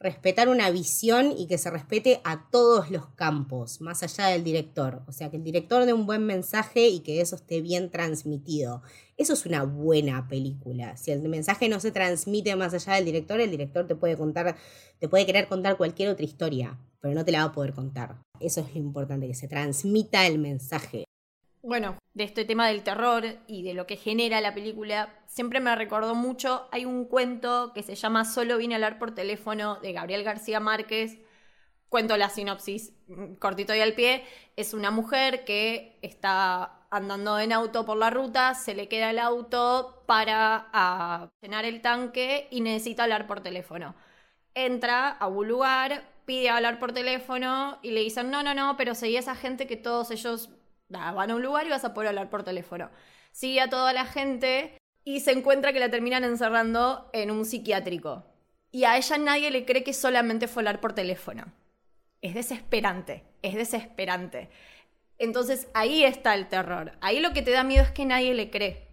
respetar 0.00 0.48
una 0.48 0.70
visión 0.70 1.34
y 1.36 1.46
que 1.46 1.58
se 1.58 1.70
respete 1.70 2.22
a 2.24 2.48
todos 2.50 2.90
los 2.90 3.06
campos, 3.08 3.82
más 3.82 4.02
allá 4.02 4.28
del 4.28 4.42
director. 4.42 5.02
O 5.06 5.12
sea, 5.12 5.30
que 5.30 5.36
el 5.36 5.44
director 5.44 5.84
dé 5.84 5.92
un 5.92 6.06
buen 6.06 6.24
mensaje 6.24 6.88
y 6.88 7.00
que 7.00 7.20
eso 7.20 7.36
esté 7.36 7.60
bien 7.60 7.90
transmitido. 7.90 8.82
Eso 9.18 9.34
es 9.34 9.44
una 9.44 9.62
buena 9.62 10.26
película. 10.26 10.96
Si 10.96 11.10
el 11.10 11.20
mensaje 11.28 11.68
no 11.68 11.78
se 11.80 11.92
transmite 11.92 12.56
más 12.56 12.72
allá 12.72 12.94
del 12.94 13.04
director, 13.04 13.40
el 13.40 13.50
director 13.50 13.86
te 13.86 13.94
puede 13.94 14.16
contar, 14.16 14.56
te 14.98 15.08
puede 15.08 15.26
querer 15.26 15.48
contar 15.48 15.76
cualquier 15.76 16.08
otra 16.08 16.24
historia, 16.24 16.78
pero 17.00 17.12
no 17.14 17.24
te 17.24 17.32
la 17.32 17.40
va 17.40 17.50
a 17.50 17.52
poder 17.52 17.74
contar. 17.74 18.22
Eso 18.40 18.62
es 18.62 18.74
lo 18.74 18.80
importante, 18.80 19.26
que 19.26 19.34
se 19.34 19.48
transmita 19.48 20.26
el 20.26 20.38
mensaje. 20.38 21.04
Bueno, 21.62 21.98
de 22.14 22.24
este 22.24 22.46
tema 22.46 22.68
del 22.68 22.82
terror 22.82 23.24
y 23.46 23.62
de 23.62 23.74
lo 23.74 23.86
que 23.86 23.96
genera 23.96 24.40
la 24.40 24.54
película, 24.54 25.14
siempre 25.26 25.60
me 25.60 25.74
recordó 25.76 26.14
mucho, 26.14 26.68
hay 26.72 26.86
un 26.86 27.04
cuento 27.04 27.72
que 27.74 27.82
se 27.82 27.96
llama 27.96 28.24
Solo 28.24 28.56
vine 28.56 28.74
a 28.74 28.76
hablar 28.76 28.98
por 28.98 29.14
teléfono 29.14 29.78
de 29.80 29.92
Gabriel 29.92 30.24
García 30.24 30.58
Márquez. 30.58 31.18
Cuento 31.90 32.16
la 32.16 32.30
sinopsis 32.30 32.92
mm, 33.08 33.34
cortito 33.34 33.74
y 33.74 33.80
al 33.80 33.94
pie. 33.94 34.24
Es 34.56 34.74
una 34.74 34.90
mujer 34.90 35.44
que 35.44 35.98
está 36.02 36.86
andando 36.90 37.38
en 37.38 37.52
auto 37.52 37.84
por 37.84 37.96
la 37.98 38.10
ruta, 38.10 38.54
se 38.54 38.74
le 38.74 38.88
queda 38.88 39.10
el 39.10 39.18
auto 39.18 40.02
para 40.06 41.30
llenar 41.42 41.64
el 41.64 41.82
tanque 41.82 42.48
y 42.50 42.62
necesita 42.62 43.04
hablar 43.04 43.26
por 43.26 43.42
teléfono. 43.42 43.94
Entra 44.54 45.10
a 45.10 45.26
un 45.28 45.46
lugar, 45.48 46.04
pide 46.24 46.50
hablar 46.50 46.78
por 46.78 46.92
teléfono 46.92 47.78
y 47.82 47.90
le 47.92 48.00
dicen, 48.00 48.30
no, 48.30 48.42
no, 48.42 48.54
no, 48.54 48.76
pero 48.76 48.94
seguí 48.94 49.16
a 49.16 49.20
esa 49.20 49.34
gente 49.36 49.66
que 49.66 49.76
todos 49.76 50.10
ellos 50.10 50.50
van 50.90 51.30
a 51.30 51.34
un 51.34 51.42
lugar 51.42 51.66
y 51.66 51.70
vas 51.70 51.84
a 51.84 51.94
poder 51.94 52.08
hablar 52.08 52.30
por 52.30 52.42
teléfono. 52.42 52.90
Sigue 53.32 53.60
a 53.60 53.70
toda 53.70 53.92
la 53.92 54.04
gente 54.04 54.76
y 55.04 55.20
se 55.20 55.32
encuentra 55.32 55.72
que 55.72 55.80
la 55.80 55.90
terminan 55.90 56.24
encerrando 56.24 57.08
en 57.12 57.30
un 57.30 57.44
psiquiátrico. 57.44 58.24
Y 58.72 58.84
a 58.84 58.96
ella 58.96 59.18
nadie 59.18 59.50
le 59.50 59.64
cree 59.64 59.82
que 59.82 59.92
solamente 59.92 60.48
fue 60.48 60.60
hablar 60.60 60.80
por 60.80 60.92
teléfono. 60.92 61.44
Es 62.20 62.34
desesperante, 62.34 63.24
es 63.42 63.54
desesperante. 63.54 64.50
Entonces 65.18 65.68
ahí 65.74 66.04
está 66.04 66.34
el 66.34 66.48
terror. 66.48 66.92
Ahí 67.00 67.20
lo 67.20 67.32
que 67.32 67.42
te 67.42 67.50
da 67.50 67.64
miedo 67.64 67.82
es 67.82 67.90
que 67.90 68.04
nadie 68.04 68.34
le 68.34 68.50
cree. 68.50 68.88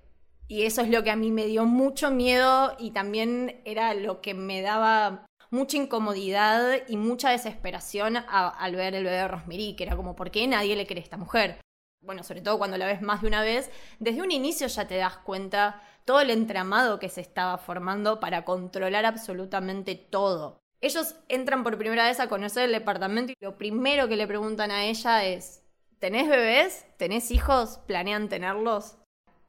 Y 0.47 0.63
eso 0.63 0.81
es 0.81 0.89
lo 0.89 1.03
que 1.03 1.11
a 1.11 1.15
mí 1.15 1.31
me 1.31 1.45
dio 1.45 1.65
mucho 1.65 2.09
miedo 2.09 2.75
y 2.79 2.91
también 2.91 3.61
era 3.65 3.93
lo 3.93 4.21
que 4.21 4.33
me 4.33 4.61
daba 4.61 5.25
mucha 5.49 5.77
incomodidad 5.77 6.79
y 6.87 6.97
mucha 6.97 7.31
desesperación 7.31 8.17
al 8.17 8.75
ver 8.75 8.95
el 8.95 9.03
bebé 9.03 9.17
de 9.17 9.27
Rosemary, 9.27 9.75
que 9.75 9.83
era 9.83 9.95
como, 9.95 10.15
¿por 10.15 10.31
qué 10.31 10.47
nadie 10.47 10.75
le 10.75 10.87
cree 10.87 11.01
a 11.01 11.03
esta 11.03 11.17
mujer? 11.17 11.59
Bueno, 12.07 12.23
sobre 12.23 12.41
todo 12.41 12.57
cuando 12.57 12.77
la 12.77 12.87
ves 12.87 13.03
más 13.03 13.21
de 13.21 13.27
una 13.27 13.43
vez, 13.43 13.69
desde 13.99 14.23
un 14.23 14.31
inicio 14.31 14.65
ya 14.65 14.87
te 14.87 14.95
das 14.95 15.17
cuenta 15.17 15.83
todo 16.05 16.21
el 16.21 16.31
entramado 16.31 16.97
que 16.97 17.09
se 17.09 17.21
estaba 17.21 17.57
formando 17.59 18.19
para 18.19 18.45
controlar 18.45 19.05
absolutamente 19.05 19.93
todo. 19.93 20.57
Ellos 20.79 21.15
entran 21.27 21.63
por 21.63 21.77
primera 21.77 22.07
vez 22.07 22.19
a 22.19 22.29
conocer 22.29 22.63
el 22.63 22.71
departamento 22.71 23.33
y 23.33 23.45
lo 23.45 23.57
primero 23.57 24.07
que 24.07 24.15
le 24.15 24.25
preguntan 24.25 24.71
a 24.71 24.85
ella 24.85 25.25
es, 25.25 25.63
¿tenés 25.99 26.29
bebés? 26.29 26.85
¿Tenés 26.97 27.29
hijos? 27.29 27.79
¿Planean 27.87 28.29
tenerlos? 28.29 28.95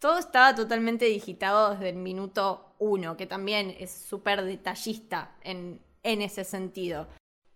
Todo 0.01 0.19
estaba 0.19 0.55
totalmente 0.55 1.05
digitado 1.05 1.71
desde 1.71 1.91
el 1.91 1.97
minuto 1.97 2.75
uno, 2.79 3.17
que 3.17 3.27
también 3.27 3.75
es 3.79 3.93
súper 3.93 4.43
detallista 4.43 5.37
en, 5.43 5.81
en 6.03 6.23
ese 6.23 6.43
sentido. 6.43 7.07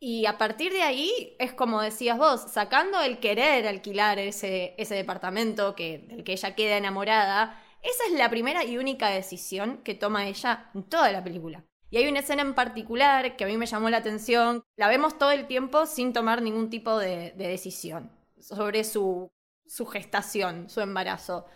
Y 0.05 0.27
a 0.27 0.37
partir 0.37 0.73
de 0.73 0.83
ahí 0.83 1.37
es 1.39 1.53
como 1.53 1.81
decías 1.81 2.19
vos, 2.19 2.41
sacando 2.51 3.01
el 3.03 3.21
querer 3.21 3.69
alquilar 3.69 4.19
ese, 4.19 4.75
ese 4.77 4.97
departamento 4.97 5.77
que, 5.77 5.99
del 5.99 6.25
que 6.25 6.33
ella 6.33 6.57
queda 6.57 6.77
enamorada, 6.77 7.63
esa 7.83 8.07
es 8.07 8.19
la 8.19 8.29
primera 8.29 8.65
y 8.65 8.79
única 8.79 9.11
decisión 9.11 9.79
que 9.85 9.95
toma 9.95 10.27
ella 10.27 10.71
en 10.75 10.83
toda 10.83 11.13
la 11.13 11.23
película. 11.23 11.65
Y 11.89 11.99
hay 11.99 12.09
una 12.09 12.19
escena 12.19 12.43
en 12.43 12.55
particular 12.55 13.37
que 13.37 13.45
a 13.45 13.47
mí 13.47 13.57
me 13.57 13.67
llamó 13.67 13.91
la 13.91 13.99
atención. 13.99 14.65
La 14.75 14.89
vemos 14.89 15.19
todo 15.19 15.31
el 15.31 15.47
tiempo 15.47 15.87
sin 15.87 16.13
tomar 16.13 16.43
ningún 16.43 16.69
tipo 16.69 16.99
de, 16.99 17.31
de 17.37 17.47
decisión 17.47 18.11
sobre 18.41 18.83
su, 18.83 19.31
su 19.67 19.87
gestación, 19.87 20.69
su 20.69 20.81
embarazo. 20.81 21.47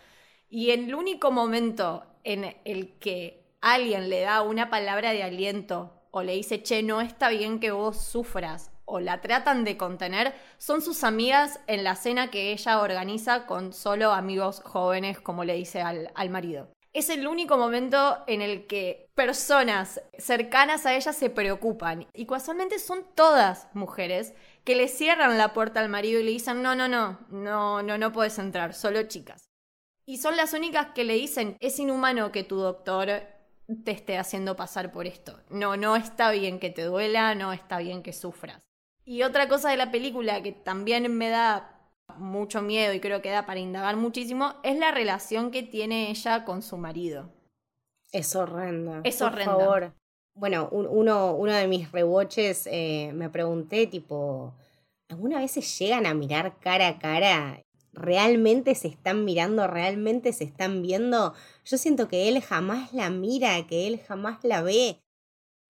Y 0.47 0.71
el 0.71 0.95
único 0.95 1.31
momento 1.31 2.05
en 2.23 2.55
el 2.63 2.97
que 2.97 3.45
alguien 3.59 4.09
le 4.09 4.21
da 4.21 4.41
una 4.41 4.69
palabra 4.69 5.11
de 5.11 5.23
aliento 5.23 5.96
o 6.17 6.23
le 6.23 6.33
dice, 6.33 6.61
che, 6.61 6.83
no 6.83 7.01
está 7.01 7.29
bien 7.29 7.59
que 7.59 7.71
vos 7.71 8.01
sufras, 8.01 8.71
o 8.85 8.99
la 8.99 9.21
tratan 9.21 9.63
de 9.63 9.77
contener, 9.77 10.33
son 10.57 10.81
sus 10.81 11.03
amigas 11.03 11.59
en 11.67 11.83
la 11.83 11.95
cena 11.95 12.31
que 12.31 12.51
ella 12.51 12.81
organiza 12.81 13.45
con 13.45 13.73
solo 13.73 14.11
amigos 14.11 14.61
jóvenes, 14.63 15.19
como 15.19 15.43
le 15.43 15.53
dice 15.53 15.81
al, 15.81 16.11
al 16.15 16.29
marido. 16.29 16.69
Es 16.93 17.09
el 17.09 17.27
único 17.27 17.57
momento 17.57 18.23
en 18.27 18.41
el 18.41 18.65
que 18.65 19.09
personas 19.13 20.01
cercanas 20.17 20.85
a 20.85 20.95
ella 20.95 21.13
se 21.13 21.29
preocupan. 21.29 22.07
Y 22.13 22.25
casualmente 22.25 22.79
son 22.79 23.05
todas 23.13 23.67
mujeres 23.73 24.33
que 24.63 24.75
le 24.75 24.87
cierran 24.87 25.37
la 25.37 25.53
puerta 25.53 25.79
al 25.79 25.89
marido 25.89 26.19
y 26.19 26.23
le 26.23 26.31
dicen, 26.31 26.63
no, 26.63 26.73
no, 26.73 26.87
no, 26.87 27.19
no, 27.29 27.83
no, 27.83 27.97
no 27.97 28.11
puedes 28.11 28.39
entrar, 28.39 28.73
solo 28.73 29.03
chicas. 29.03 29.49
Y 30.05 30.17
son 30.17 30.37
las 30.37 30.53
únicas 30.53 30.87
que 30.95 31.03
le 31.03 31.15
dicen, 31.15 31.57
es 31.59 31.77
inhumano 31.77 32.31
que 32.31 32.43
tu 32.43 32.55
doctor 32.55 33.09
te 33.83 33.91
esté 33.91 34.17
haciendo 34.17 34.55
pasar 34.55 34.91
por 34.91 35.07
esto. 35.07 35.39
No, 35.49 35.77
no 35.77 35.95
está 35.95 36.31
bien 36.31 36.59
que 36.59 36.69
te 36.69 36.83
duela, 36.83 37.35
no 37.35 37.53
está 37.53 37.79
bien 37.79 38.03
que 38.03 38.13
sufras. 38.13 38.61
Y 39.05 39.23
otra 39.23 39.47
cosa 39.47 39.69
de 39.69 39.77
la 39.77 39.91
película 39.91 40.41
que 40.41 40.51
también 40.51 41.15
me 41.15 41.29
da 41.29 41.77
mucho 42.17 42.61
miedo 42.61 42.93
y 42.93 42.99
creo 42.99 43.21
que 43.21 43.29
da 43.29 43.45
para 43.45 43.59
indagar 43.59 43.97
muchísimo 43.97 44.55
es 44.63 44.77
la 44.77 44.91
relación 44.91 45.51
que 45.51 45.63
tiene 45.63 46.09
ella 46.09 46.45
con 46.45 46.61
su 46.61 46.77
marido. 46.77 47.29
Es 48.11 48.35
horrenda. 48.35 49.01
Es 49.03 49.17
por 49.17 49.33
horrenda. 49.33 49.57
Favor. 49.57 49.93
Bueno, 50.33 50.69
uno, 50.71 51.33
uno 51.33 51.53
de 51.53 51.67
mis 51.67 51.91
rewatches 51.91 52.67
eh, 52.67 53.11
me 53.13 53.29
pregunté, 53.29 53.87
tipo, 53.87 54.53
¿alguna 55.09 55.39
vez 55.39 55.51
se 55.51 55.61
llegan 55.61 56.05
a 56.05 56.13
mirar 56.13 56.59
cara 56.59 56.87
a 56.87 56.99
cara 56.99 57.63
realmente 57.97 58.75
se 58.75 58.87
están 58.87 59.25
mirando, 59.25 59.67
realmente 59.67 60.33
se 60.33 60.45
están 60.45 60.81
viendo. 60.81 61.33
Yo 61.65 61.77
siento 61.77 62.07
que 62.07 62.29
él 62.29 62.41
jamás 62.41 62.93
la 62.93 63.09
mira, 63.09 63.67
que 63.67 63.87
él 63.87 63.99
jamás 63.99 64.39
la 64.43 64.61
ve. 64.61 65.01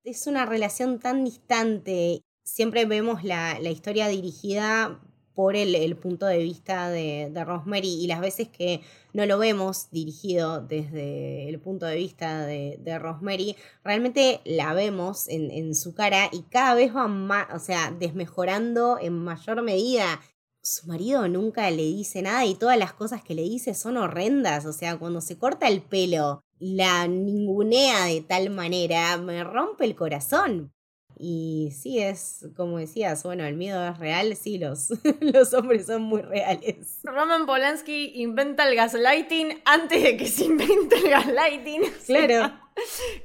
Es 0.03 0.27
una 0.27 0.45
relación 0.45 0.99
tan 0.99 1.23
distante. 1.25 2.21
Siempre 2.43 2.85
vemos 2.85 3.23
la, 3.23 3.59
la 3.59 3.69
historia 3.69 4.07
dirigida 4.07 5.01
por 5.37 5.55
el, 5.55 5.75
el 5.75 5.95
punto 5.95 6.25
de 6.25 6.39
vista 6.39 6.89
de, 6.89 7.31
Rosemary 7.45 7.89
y 7.89 8.07
las 8.07 8.21
veces 8.21 8.47
que 8.47 8.81
no 9.13 9.23
lo 9.27 9.37
vemos 9.37 9.91
dirigido 9.91 10.61
desde 10.61 11.47
el 11.47 11.59
punto 11.59 11.85
de 11.85 11.95
vista 11.95 12.43
de, 12.43 12.79
de 12.79 12.97
Rosemary, 12.97 13.55
realmente 13.83 14.41
la 14.45 14.73
vemos 14.73 15.27
en, 15.27 15.51
en, 15.51 15.75
su 15.75 15.93
cara 15.93 16.27
y 16.31 16.41
cada 16.49 16.73
vez 16.73 16.95
va 16.95 17.07
más, 17.07 17.45
o 17.53 17.59
sea, 17.59 17.91
desmejorando 17.91 18.97
en 18.99 19.13
mayor 19.13 19.61
medida 19.61 20.19
su 20.67 20.85
marido 20.87 21.27
nunca 21.29 21.69
le 21.71 21.83
dice 21.83 22.21
nada 22.21 22.45
y 22.45 22.55
todas 22.55 22.77
las 22.77 22.93
cosas 22.93 23.23
que 23.23 23.33
le 23.33 23.43
dice 23.43 23.73
son 23.73 23.95
horrendas. 23.95 24.65
O 24.65 24.73
sea, 24.73 24.97
cuando 24.97 25.21
se 25.21 25.37
corta 25.37 25.67
el 25.67 25.81
pelo, 25.81 26.43
la 26.59 27.07
ningunea 27.07 28.05
de 28.05 28.21
tal 28.21 28.49
manera, 28.49 29.17
me 29.17 29.43
rompe 29.43 29.85
el 29.85 29.95
corazón. 29.95 30.73
Y 31.19 31.71
sí, 31.71 31.99
es 31.99 32.47
como 32.55 32.77
decías, 32.77 33.23
bueno, 33.23 33.43
el 33.45 33.55
miedo 33.55 33.87
es 33.87 33.97
real, 33.97 34.35
sí, 34.35 34.57
los, 34.57 34.89
los 35.21 35.53
hombres 35.53 35.87
son 35.87 36.03
muy 36.03 36.21
reales. 36.21 36.99
Roman 37.03 37.45
Polanski 37.45 38.13
inventa 38.15 38.67
el 38.67 38.75
gaslighting 38.75 39.61
antes 39.65 40.03
de 40.03 40.17
que 40.17 40.27
se 40.27 40.45
invente 40.45 40.97
el 40.97 41.09
gaslighting. 41.09 41.81
Claro. 42.05 42.53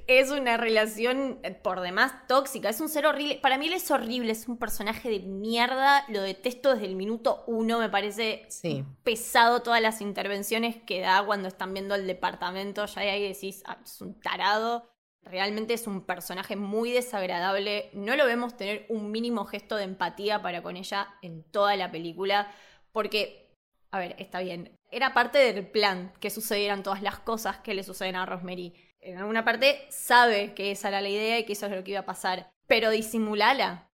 es 0.07 0.31
una 0.31 0.57
relación 0.57 1.39
eh, 1.43 1.51
por 1.51 1.81
demás 1.81 2.13
tóxica, 2.27 2.71
es 2.71 2.81
un 2.81 2.89
ser 2.89 3.07
horrible. 3.07 3.39
Para 3.43 3.59
mí 3.59 3.67
él 3.67 3.75
es 3.75 3.91
horrible, 3.91 4.33
es 4.33 4.49
un 4.49 4.57
personaje 4.57 5.11
de 5.11 5.21
mierda, 5.21 6.05
lo 6.09 6.23
detesto 6.23 6.73
desde 6.73 6.87
el 6.87 6.97
minuto 6.97 7.45
uno, 7.47 7.79
me 7.79 7.91
parece 7.91 8.47
sí. 8.49 8.85
pesado 9.05 9.61
todas 9.63 9.83
las 9.83 10.01
intervenciones 10.01 10.77
que 10.77 11.01
da 11.01 11.25
cuando 11.25 11.49
están 11.49 11.75
viendo 11.75 11.95
el 11.95 12.07
departamento, 12.07 12.87
ya 12.87 13.03
ahí 13.03 13.29
decís, 13.29 13.63
ah, 13.67 13.79
es 13.85 14.01
un 14.01 14.19
tarado. 14.21 14.92
Realmente 15.25 15.75
es 15.75 15.87
un 15.87 16.03
personaje 16.03 16.57
muy 16.57 16.91
desagradable. 16.93 17.91
No 17.93 18.17
lo 18.17 18.27
vemos 18.27 18.57
tener 18.57 18.87
un 18.89 19.11
mínimo 19.11 19.45
gesto 19.45 19.77
de 19.77 19.85
empatía 19.85 20.43
para 20.43 20.63
con 20.63 20.77
ella 20.77 21.15
en 21.23 21.45
toda 21.45 21.77
la 21.77 21.91
película. 21.91 22.53
Porque, 22.93 23.57
a 23.91 23.99
ver, 23.99 24.17
está 24.19 24.41
bien. 24.41 24.77
Era 24.91 25.15
parte 25.15 25.39
del 25.39 25.67
plan 25.67 26.13
que 26.21 26.31
sucedieran 26.31 26.83
todas 26.83 27.03
las 27.03 27.19
cosas 27.19 27.59
que 27.59 27.75
le 27.75 27.83
suceden 27.83 28.17
a 28.17 28.27
Rosemary 28.27 28.75
en 29.03 29.19
alguna 29.19 29.45
parte 29.45 29.85
sabe 29.91 30.55
que 30.55 30.71
esa 30.71 30.89
era 30.89 31.01
la 31.01 31.09
idea 31.09 31.39
y 31.39 31.45
que 31.45 31.55
eso 31.55 31.67
es 31.67 31.73
lo 31.73 31.83
que 31.83 31.91
iba 31.91 32.01
a 32.01 32.07
pasar, 32.07 32.53
pero 32.69 32.91
disimulala. 32.91 33.91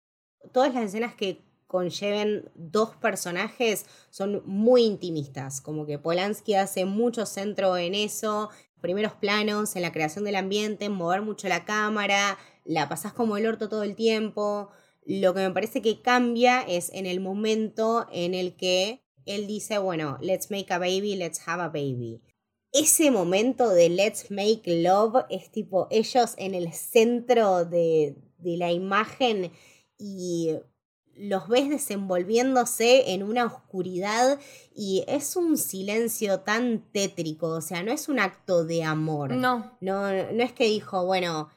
Todas 0.52 0.74
las 0.74 0.86
escenas 0.86 1.14
que 1.14 1.46
conlleven 1.68 2.52
dos 2.56 2.96
personajes 2.96 3.86
son 4.10 4.42
muy 4.46 4.84
intimistas, 4.84 5.62
como 5.62 5.86
que 5.86 6.00
Polanski 6.00 6.56
hace 6.56 6.86
mucho 6.86 7.26
centro 7.26 7.78
en 7.78 7.94
eso, 7.94 8.50
primeros 8.86 9.14
planos, 9.14 9.76
en 9.76 9.82
la 9.82 9.92
creación 9.92 10.24
del 10.26 10.36
ambiente, 10.36 10.86
en 10.86 10.92
mover 10.92 11.24
mucho 11.24 11.48
la 11.48 11.66
cámara, 11.66 12.38
la 12.66 12.88
pasás 12.88 13.14
como 13.14 13.36
el 13.36 13.48
orto 13.48 13.68
todo 13.68 13.82
el 13.82 13.96
tiempo. 13.96 14.70
Lo 15.06 15.34
que 15.34 15.42
me 15.42 15.52
parece 15.52 15.82
que 15.82 16.02
cambia 16.02 16.62
es 16.62 16.92
en 16.94 17.08
el 17.08 17.20
momento 17.20 18.06
en 18.12 18.36
el 18.36 18.56
que 18.56 19.02
él 19.26 19.48
dice, 19.48 19.80
bueno, 19.80 20.20
let's 20.22 20.52
make 20.52 20.72
a 20.72 20.78
baby, 20.78 21.16
let's 21.16 21.42
have 21.48 21.64
a 21.64 21.70
baby. 21.70 22.22
Ese 22.72 23.10
momento 23.10 23.70
de 23.70 23.90
let's 23.90 24.30
make 24.30 24.62
love 24.66 25.26
es 25.30 25.50
tipo 25.52 25.88
ellos 25.90 26.36
en 26.38 26.54
el 26.54 26.72
centro 26.74 27.66
de, 27.66 28.16
de 28.38 28.58
la 28.58 28.72
imagen 28.72 29.52
y 29.98 30.52
los 31.18 31.48
ves 31.48 31.70
desenvolviéndose 31.70 33.14
en 33.14 33.24
una 33.24 33.46
oscuridad 33.46 34.40
y 34.76 35.04
es 35.08 35.36
un 35.36 35.58
silencio 35.58 36.42
tan 36.42 36.84
tétrico, 36.92 37.48
o 37.48 37.62
sea, 37.62 37.84
no 37.84 37.92
es 37.92 38.10
un 38.10 38.20
acto 38.20 38.66
de 38.66 38.84
amor. 38.84 39.32
No. 39.32 39.78
No, 39.82 40.12
no 40.12 40.44
es 40.44 40.54
que 40.54 40.66
dijo, 40.66 41.06
bueno, 41.06 41.50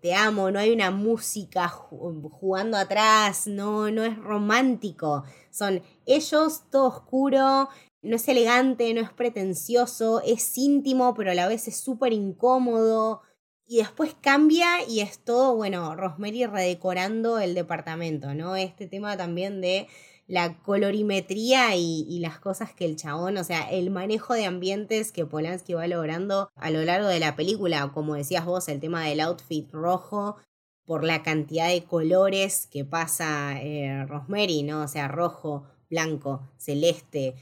te 0.00 0.14
amo, 0.14 0.50
no 0.50 0.58
hay 0.58 0.72
una 0.72 0.90
música 0.90 1.68
jugando 1.68 2.76
atrás, 2.76 3.46
no, 3.46 3.90
no 3.90 4.04
es 4.04 4.16
romántico. 4.18 5.24
Son 5.50 5.82
ellos, 6.04 6.64
todo 6.70 6.88
oscuro, 6.88 7.68
no 8.02 8.16
es 8.16 8.28
elegante, 8.28 8.92
no 8.94 9.00
es 9.00 9.10
pretencioso, 9.10 10.20
es 10.24 10.56
íntimo, 10.58 11.14
pero 11.14 11.30
a 11.30 11.34
la 11.34 11.48
vez 11.48 11.66
es 11.68 11.78
súper 11.78 12.12
incómodo. 12.12 13.22
Y 13.68 13.78
después 13.78 14.14
cambia 14.20 14.86
y 14.88 15.00
es 15.00 15.18
todo, 15.18 15.56
bueno, 15.56 15.96
Rosemary 15.96 16.46
redecorando 16.46 17.40
el 17.40 17.54
departamento, 17.54 18.32
¿no? 18.32 18.54
Este 18.54 18.86
tema 18.86 19.16
también 19.16 19.60
de 19.60 19.88
la 20.28 20.54
colorimetría 20.62 21.76
y, 21.76 22.18
las 22.20 22.38
cosas 22.38 22.72
que 22.72 22.84
el 22.84 22.96
chabón, 22.96 23.36
o 23.36 23.44
sea, 23.44 23.70
el 23.70 23.90
manejo 23.90 24.34
de 24.34 24.44
ambientes 24.44 25.12
que 25.12 25.26
Polanski 25.26 25.74
va 25.74 25.86
logrando 25.86 26.50
a 26.54 26.70
lo 26.70 26.82
largo 26.84 27.08
de 27.08 27.20
la 27.20 27.36
película, 27.36 27.90
como 27.92 28.14
decías 28.14 28.44
vos, 28.44 28.68
el 28.68 28.80
tema 28.80 29.04
del 29.04 29.20
outfit 29.20 29.70
rojo, 29.72 30.36
por 30.84 31.04
la 31.04 31.22
cantidad 31.22 31.68
de 31.68 31.84
colores 31.84 32.68
que 32.68 32.84
pasa 32.84 33.60
eh, 33.60 34.04
Rosemary, 34.06 34.62
¿no? 34.62 34.82
O 34.82 34.88
sea, 34.88 35.08
rojo, 35.08 35.64
blanco, 35.90 36.48
celeste. 36.56 37.34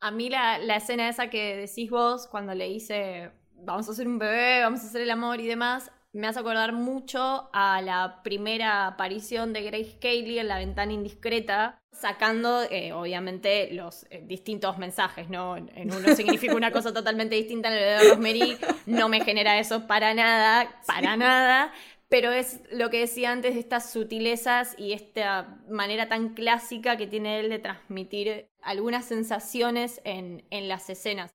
A 0.00 0.10
mí 0.12 0.30
la, 0.30 0.58
la 0.58 0.76
escena 0.76 1.08
esa 1.08 1.30
que 1.30 1.56
decís 1.56 1.90
vos 1.90 2.28
cuando 2.28 2.54
le 2.54 2.68
hice 2.68 3.32
vamos 3.64 3.88
a 3.88 3.92
hacer 3.92 4.06
un 4.06 4.18
bebé, 4.18 4.60
vamos 4.62 4.80
a 4.80 4.86
hacer 4.86 5.02
el 5.02 5.10
amor 5.10 5.40
y 5.40 5.46
demás, 5.46 5.90
me 6.12 6.26
hace 6.26 6.40
acordar 6.40 6.72
mucho 6.72 7.48
a 7.52 7.80
la 7.82 8.20
primera 8.24 8.88
aparición 8.88 9.52
de 9.52 9.62
Grace 9.62 9.96
Kelly 10.00 10.40
en 10.40 10.48
la 10.48 10.58
ventana 10.58 10.92
indiscreta, 10.92 11.78
sacando 11.92 12.62
eh, 12.62 12.92
obviamente 12.92 13.72
los 13.72 14.06
eh, 14.10 14.24
distintos 14.26 14.76
mensajes, 14.78 15.28
¿no? 15.28 15.56
En 15.56 15.94
uno 15.94 16.14
significa 16.16 16.54
una 16.56 16.72
cosa 16.72 16.92
totalmente 16.92 17.36
distinta, 17.36 17.68
en 17.68 17.74
el 17.74 17.80
bebé 17.80 17.92
de 17.92 18.08
Rosemary 18.08 18.58
no 18.86 19.08
me 19.08 19.20
genera 19.24 19.58
eso 19.60 19.86
para 19.86 20.12
nada, 20.14 20.80
para 20.86 21.16
nada. 21.16 21.72
Pero 22.08 22.32
es 22.32 22.58
lo 22.72 22.90
que 22.90 22.98
decía 22.98 23.30
antes, 23.30 23.54
estas 23.54 23.92
sutilezas 23.92 24.74
y 24.76 24.94
esta 24.94 25.60
manera 25.68 26.08
tan 26.08 26.30
clásica 26.30 26.96
que 26.96 27.06
tiene 27.06 27.38
él 27.38 27.50
de 27.50 27.60
transmitir 27.60 28.48
algunas 28.62 29.04
sensaciones 29.04 30.00
en, 30.02 30.44
en 30.50 30.68
las 30.68 30.90
escenas 30.90 31.30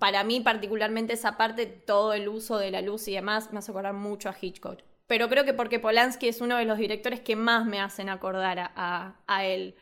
para 0.00 0.24
mí 0.24 0.40
particularmente 0.40 1.12
esa 1.12 1.36
parte, 1.36 1.66
todo 1.66 2.14
el 2.14 2.28
uso 2.28 2.58
de 2.58 2.72
la 2.72 2.80
luz 2.80 3.06
y 3.06 3.14
demás, 3.14 3.52
me 3.52 3.58
hace 3.58 3.70
acordar 3.70 3.92
mucho 3.92 4.28
a 4.28 4.34
Hitchcock. 4.40 4.80
Pero 5.06 5.28
creo 5.28 5.44
que 5.44 5.52
porque 5.52 5.78
Polanski 5.78 6.26
es 6.26 6.40
uno 6.40 6.56
de 6.56 6.64
los 6.64 6.78
directores 6.78 7.20
que 7.20 7.36
más 7.36 7.66
me 7.66 7.80
hacen 7.80 8.08
acordar 8.08 8.72
a, 8.74 9.16
a 9.26 9.44
él. 9.44 9.76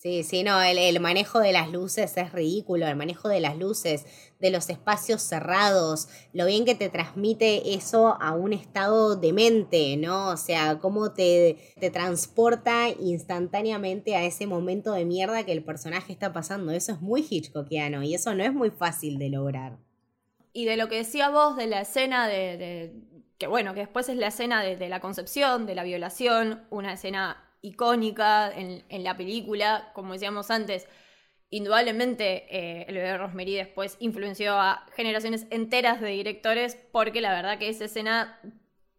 Sí, 0.00 0.22
sí, 0.22 0.44
no, 0.44 0.62
el, 0.62 0.98
manejo 0.98 1.40
de 1.40 1.52
las 1.52 1.70
luces 1.70 2.16
es 2.16 2.32
ridículo, 2.32 2.86
el 2.86 2.96
manejo 2.96 3.28
de 3.28 3.38
las 3.38 3.58
luces, 3.58 4.06
de 4.38 4.50
los 4.50 4.70
espacios 4.70 5.20
cerrados, 5.20 6.08
lo 6.32 6.46
bien 6.46 6.64
que 6.64 6.74
te 6.74 6.88
transmite 6.88 7.74
eso 7.74 8.16
a 8.18 8.32
un 8.32 8.54
estado 8.54 9.16
de 9.16 9.34
mente, 9.34 9.98
¿no? 9.98 10.28
O 10.28 10.38
sea, 10.38 10.78
cómo 10.78 11.12
te, 11.12 11.74
te 11.78 11.90
transporta 11.90 12.88
instantáneamente 12.88 14.16
a 14.16 14.24
ese 14.24 14.46
momento 14.46 14.94
de 14.94 15.04
mierda 15.04 15.44
que 15.44 15.52
el 15.52 15.62
personaje 15.62 16.14
está 16.14 16.32
pasando. 16.32 16.72
Eso 16.72 16.92
es 16.92 17.02
muy 17.02 17.20
Hitchcockiano 17.28 18.02
y 18.02 18.14
eso 18.14 18.34
no 18.34 18.42
es 18.42 18.54
muy 18.54 18.70
fácil 18.70 19.18
de 19.18 19.28
lograr. 19.28 19.76
Y 20.54 20.64
de 20.64 20.78
lo 20.78 20.88
que 20.88 20.96
decía 20.96 21.28
vos 21.28 21.58
de 21.58 21.66
la 21.66 21.82
escena 21.82 22.26
de, 22.26 22.94
que 23.36 23.46
bueno, 23.46 23.74
que 23.74 23.80
después 23.80 24.08
es 24.08 24.16
la 24.16 24.28
escena 24.28 24.62
de, 24.62 24.78
de 24.78 24.88
la 24.88 25.00
concepción, 25.00 25.66
de 25.66 25.74
la 25.74 25.82
violación, 25.82 26.64
una 26.70 26.94
escena 26.94 27.49
icónica 27.62 28.50
en, 28.54 29.04
la 29.04 29.16
película, 29.16 29.90
como 29.94 30.12
decíamos 30.12 30.50
antes. 30.50 30.86
Indudablemente, 31.50 32.46
eh, 32.48 32.84
el 32.88 32.94
bebé 32.94 33.18
Rosemary 33.18 33.56
después 33.56 33.96
influenció 33.98 34.54
a 34.54 34.86
generaciones 34.94 35.46
enteras 35.50 36.00
de 36.00 36.08
directores, 36.08 36.76
porque 36.92 37.20
la 37.20 37.32
verdad 37.32 37.58
que 37.58 37.68
esa 37.68 37.86
escena 37.86 38.40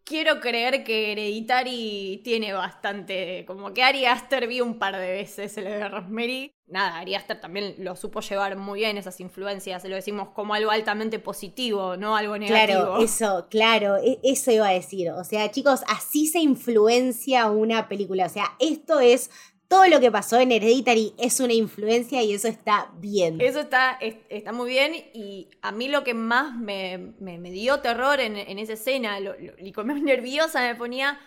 quiero 0.04 0.40
creer 0.40 0.84
que 0.84 1.12
Hereditary 1.12 2.20
tiene 2.24 2.52
bastante. 2.52 3.44
Como 3.46 3.72
que 3.72 3.82
Ari 3.82 4.06
Aster 4.06 4.46
vi 4.46 4.60
un 4.60 4.78
par 4.78 4.96
de 4.98 5.10
veces 5.10 5.56
el 5.58 5.64
de 5.64 5.88
Rosemary. 5.88 6.54
Nada, 6.66 6.98
Ari 6.98 7.14
Aster 7.14 7.40
también 7.40 7.74
lo 7.78 7.96
supo 7.96 8.20
llevar 8.20 8.56
muy 8.56 8.80
bien 8.80 8.96
esas 8.96 9.20
influencias. 9.20 9.84
Lo 9.84 9.94
decimos 9.94 10.30
como 10.30 10.54
algo 10.54 10.70
altamente 10.70 11.18
positivo, 11.18 11.96
no 11.96 12.16
algo 12.16 12.38
negativo. 12.38 12.80
Claro, 12.80 13.02
eso, 13.02 13.46
claro, 13.50 13.96
e, 13.98 14.18
eso 14.22 14.50
iba 14.50 14.68
a 14.68 14.72
decir. 14.72 15.10
O 15.10 15.24
sea, 15.24 15.50
chicos, 15.50 15.82
así 15.88 16.26
se 16.26 16.40
influencia 16.40 17.50
una 17.50 17.88
película. 17.88 18.26
O 18.26 18.30
sea, 18.30 18.56
esto 18.58 19.00
es 19.00 19.30
todo 19.72 19.86
lo 19.86 20.00
que 20.00 20.10
pasó 20.10 20.38
en 20.38 20.52
Hereditary 20.52 21.14
es 21.16 21.40
una 21.40 21.54
influencia 21.54 22.22
y 22.22 22.34
eso 22.34 22.46
está 22.46 22.90
bien. 22.98 23.40
Eso 23.40 23.60
está, 23.60 23.96
está 24.28 24.52
muy 24.52 24.68
bien 24.68 24.92
y 25.14 25.48
a 25.62 25.72
mí 25.72 25.88
lo 25.88 26.04
que 26.04 26.12
más 26.12 26.54
me, 26.54 27.14
dio 27.50 27.80
terror 27.80 28.20
en, 28.20 28.36
esa 28.58 28.74
escena, 28.74 29.18
lo, 29.18 29.34
y 29.56 29.72
como 29.72 29.94
nerviosa 29.94 30.60
me 30.60 30.74
ponía, 30.74 31.18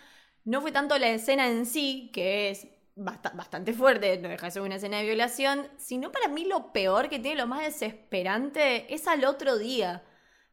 no 0.44 0.60
fue 0.60 0.70
tanto 0.70 0.96
la 0.96 1.08
escena 1.08 1.48
en 1.48 1.66
sí, 1.66 2.08
que 2.12 2.50
es 2.50 2.68
bastante 2.94 3.72
fuerte, 3.72 4.16
no 4.18 4.28
deja 4.28 4.46
de 4.46 4.52
ser 4.52 4.62
una 4.62 4.76
escena 4.76 4.98
de 4.98 5.06
violación, 5.06 5.66
sino 5.76 6.12
para 6.12 6.28
mí 6.28 6.44
lo 6.44 6.72
peor 6.72 7.08
que 7.08 7.18
tiene, 7.18 7.40
lo 7.40 7.48
más 7.48 7.62
desesperante, 7.62 8.94
es 8.94 9.08
al 9.08 9.24
otro 9.24 9.58
día. 9.58 10.04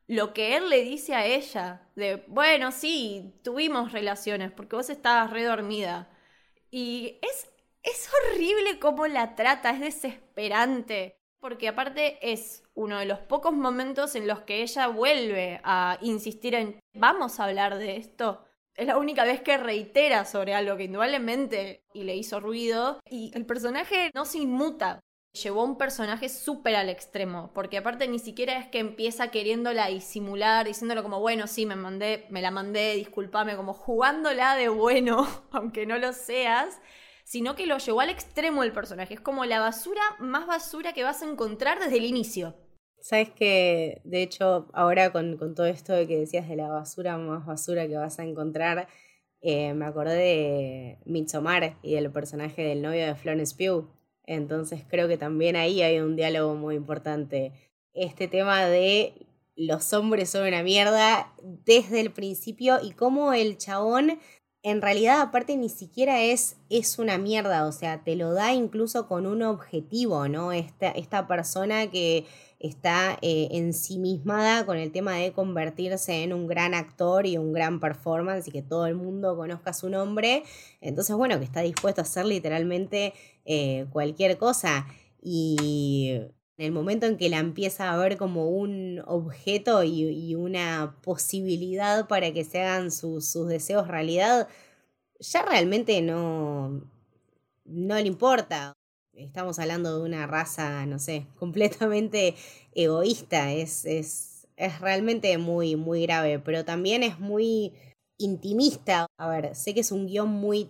Lo 0.08 0.34
que 0.34 0.58
él 0.58 0.68
le 0.70 0.82
dice 0.82 1.14
a 1.14 1.28
ella, 1.28 1.88
de, 1.96 2.24
bueno, 2.28 2.72
sí, 2.72 3.36
tuvimos 3.44 3.92
relaciones 3.92 4.52
porque 4.52 4.76
vos 4.76 4.90
estabas 4.90 5.30
redormida. 5.30 6.10
Y 6.72 7.20
es 7.22 7.53
es 7.84 8.10
horrible 8.14 8.80
cómo 8.80 9.08
la 9.08 9.36
trata, 9.36 9.72
es 9.72 9.80
desesperante. 9.80 11.18
Porque 11.40 11.68
aparte 11.68 12.32
es 12.32 12.64
uno 12.74 13.00
de 13.00 13.06
los 13.06 13.20
pocos 13.20 13.54
momentos 13.54 14.16
en 14.16 14.28
los 14.28 14.42
que 14.42 14.62
ella 14.62 14.88
vuelve 14.88 15.60
a 15.66 15.98
insistir 16.02 16.56
en 16.56 16.80
vamos 16.94 17.40
a 17.40 17.44
hablar 17.44 17.78
de 17.78 17.98
esto. 17.98 18.46
Es 18.76 18.88
la 18.88 18.98
única 18.98 19.26
vez 19.26 19.42
que 19.42 19.58
reitera 19.58 20.24
sobre 20.24 20.56
algo 20.56 20.78
que 20.78 20.86
indudablemente 20.86 21.84
y 21.94 22.04
le 22.04 22.16
hizo 22.16 22.40
ruido. 22.40 23.00
Y 23.10 23.32
el 23.36 23.46
personaje 23.46 24.10
no 24.16 24.24
se 24.24 24.40
inmuta. 24.40 25.02
Llevó 25.34 25.64
un 25.66 25.78
personaje 25.78 26.30
súper 26.30 26.76
al 26.76 26.90
extremo, 26.90 27.52
porque 27.54 27.80
aparte 27.80 28.08
ni 28.08 28.20
siquiera 28.20 28.58
es 28.58 28.68
que 28.68 28.78
empieza 28.78 29.32
queriéndola 29.32 29.88
disimular, 29.88 30.68
diciéndolo 30.68 31.02
como, 31.02 31.20
bueno, 31.20 31.48
sí, 31.48 31.66
me 31.66 31.76
mandé, 31.76 32.28
me 32.30 32.42
la 32.42 32.52
mandé, 32.52 32.96
discúlpame, 32.96 33.56
como 33.56 33.74
jugándola 33.74 34.56
de 34.56 34.70
bueno, 34.70 35.28
aunque 35.52 35.88
no 35.88 35.98
lo 35.98 36.14
seas, 36.14 36.80
sino 37.34 37.56
que 37.56 37.66
lo 37.66 37.80
llevó 37.80 38.02
al 38.02 38.12
extremo 38.12 38.62
el 38.62 38.72
personaje. 38.72 39.16
Es 39.16 39.20
como 39.20 39.44
la 39.44 39.60
basura 39.60 40.04
más 40.20 40.46
basura 40.46 40.94
que 40.94 41.02
vas 41.02 41.24
a 41.24 41.26
encontrar 41.28 41.80
desde 41.80 41.98
el 41.98 42.06
inicio. 42.06 42.54
Sabes 43.02 43.32
que, 43.32 44.02
de 44.04 44.22
hecho, 44.22 44.68
ahora 44.72 45.12
con, 45.12 45.40
todo 45.56 45.66
esto 45.66 45.94
de 45.94 46.06
que 46.06 46.20
decías 46.20 46.48
de 46.48 46.56
la 46.56 46.70
basura 46.70 47.18
más 47.18 47.44
basura 47.44 47.88
que 47.88 47.98
vas 47.98 48.20
a 48.20 48.24
encontrar, 48.24 48.88
eh, 49.42 49.74
me 49.74 49.86
acordé 49.86 50.16
de 50.16 51.00
Midsommar 51.06 51.76
y 51.82 51.96
del 51.96 52.12
personaje 52.12 52.62
del 52.62 52.84
novio 52.84 53.04
de 53.04 53.16
Florence 53.16 53.56
Pugh. 53.56 53.90
Entonces 54.28 54.84
creo 54.88 55.08
que 55.08 55.18
también 55.18 55.56
ahí 55.56 55.82
hay 55.82 56.02
un 56.02 56.16
diálogo 56.16 56.54
muy 56.54 56.76
importante. 56.76 57.52
Este 57.96 58.28
tema 58.28 58.68
de 58.68 59.26
los 59.56 59.92
hombres 59.94 60.30
son 60.30 60.48
una 60.48 60.62
mierda 60.62 61.34
desde 61.42 62.00
el 62.00 62.12
principio 62.12 62.78
y 62.80 62.92
cómo 62.92 63.34
el 63.34 63.58
chabón 63.58 64.20
en 64.64 64.82
realidad 64.82 65.20
aparte 65.20 65.58
ni 65.58 65.68
siquiera 65.68 66.22
es, 66.22 66.56
es 66.70 66.98
una 66.98 67.18
mierda, 67.18 67.68
o 67.68 67.72
sea, 67.74 68.04
te 68.04 68.16
lo 68.16 68.34
da 68.34 68.54
incluso 68.54 69.08
con 69.08 69.28
un 69.28 69.44
objetivo, 69.44 70.30
¿no? 70.30 70.54
Esta, 70.54 70.90
esta 70.90 71.28
persona 71.28 71.92
que 71.92 72.26
está 72.60 73.18
eh, 73.22 73.50
ensimismada 73.52 74.66
con 74.66 74.78
el 74.78 74.94
tema 74.94 75.18
de 75.18 75.34
convertirse 75.34 76.24
en 76.24 76.32
un 76.32 76.48
gran 76.48 76.74
actor 76.74 77.26
y 77.26 77.38
un 77.38 77.52
gran 77.52 77.82
performance 77.82 78.48
y 78.48 78.52
que 78.52 78.62
todo 78.62 78.88
el 78.88 78.96
mundo 78.96 79.36
conozca 79.36 79.74
su 79.74 79.90
nombre, 79.90 80.44
entonces 80.80 81.14
bueno, 81.18 81.38
que 81.40 81.46
está 81.46 81.60
dispuesto 81.60 82.00
a 82.00 82.04
hacer 82.04 82.26
literalmente 82.26 83.14
eh, 83.44 83.86
cualquier 83.92 84.38
cosa 84.38 84.88
y 85.22 86.22
en 86.58 86.66
el 86.66 86.72
momento 86.72 87.06
en 87.08 87.18
que 87.18 87.30
la 87.30 87.40
empieza 87.40 87.92
a 87.92 87.98
ver 87.98 88.18
como 88.18 88.50
un 88.50 89.02
objeto 89.06 89.84
y, 89.84 90.36
una 90.36 90.98
posibilidad 91.02 92.08
para 92.08 92.32
que 92.32 92.44
se 92.44 92.62
hagan 92.62 92.92
sus 92.92 93.48
deseos 93.48 93.88
realidad, 93.88 94.48
ya 95.20 95.44
realmente 95.44 96.02
no, 96.02 96.82
no 97.66 97.96
le 97.96 98.08
importa. 98.08 98.74
Estamos 99.14 99.60
hablando 99.60 99.98
de 99.98 100.06
una 100.06 100.28
raza, 100.28 100.86
no 100.86 101.00
sé, 101.00 101.28
completamente 101.40 102.36
egoísta. 102.74 103.52
Es, 103.54 103.86
es, 103.86 104.48
es 104.56 104.80
realmente 104.80 105.38
muy, 105.38 105.76
muy 105.76 106.04
grave, 106.04 106.40
pero 106.40 106.66
también 106.66 107.04
es 107.04 107.20
muy 107.20 107.74
intimista. 108.18 109.08
A 109.18 109.28
ver, 109.28 109.56
sé 109.56 109.74
que 109.74 109.82
es 109.82 109.92
un 109.92 110.08
guion 110.08 110.30
muy 110.30 110.70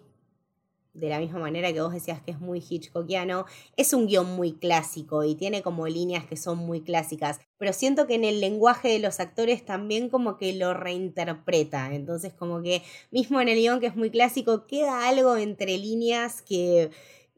de 0.94 1.10
la 1.10 1.20
misma 1.20 1.40
manera 1.40 1.74
que 1.74 1.82
vos 1.82 1.92
decías 1.92 2.22
que 2.22 2.32
es 2.32 2.40
muy 2.40 2.64
Hitchcockiano, 2.68 3.46
es 3.78 3.94
un 3.94 4.06
guion 4.06 4.36
muy 4.36 4.54
clásico 4.54 5.24
y 5.24 5.36
tiene 5.36 5.64
como 5.64 5.88
líneas 5.88 6.26
que 6.26 6.38
son 6.38 6.60
muy 6.60 6.82
clásicas, 6.82 7.40
pero 7.58 7.74
siento 7.74 8.06
que 8.06 8.16
en 8.16 8.24
el 8.24 8.40
lenguaje 8.40 8.90
de 8.90 9.00
los 9.00 9.20
actores 9.20 9.66
también 9.66 10.10
como 10.10 10.38
que 10.38 10.54
lo 10.54 10.74
reinterpreta, 10.74 11.94
entonces 11.94 12.34
como 12.34 12.62
que 12.62 12.84
mismo 13.10 13.42
en 13.42 13.50
el 13.50 13.58
guion 13.58 13.80
que 13.80 13.88
es 13.88 13.96
muy 13.96 14.12
clásico 14.12 14.68
queda 14.68 15.08
algo 15.08 15.36
entre 15.38 15.78
líneas 15.78 16.42
que 16.44 16.92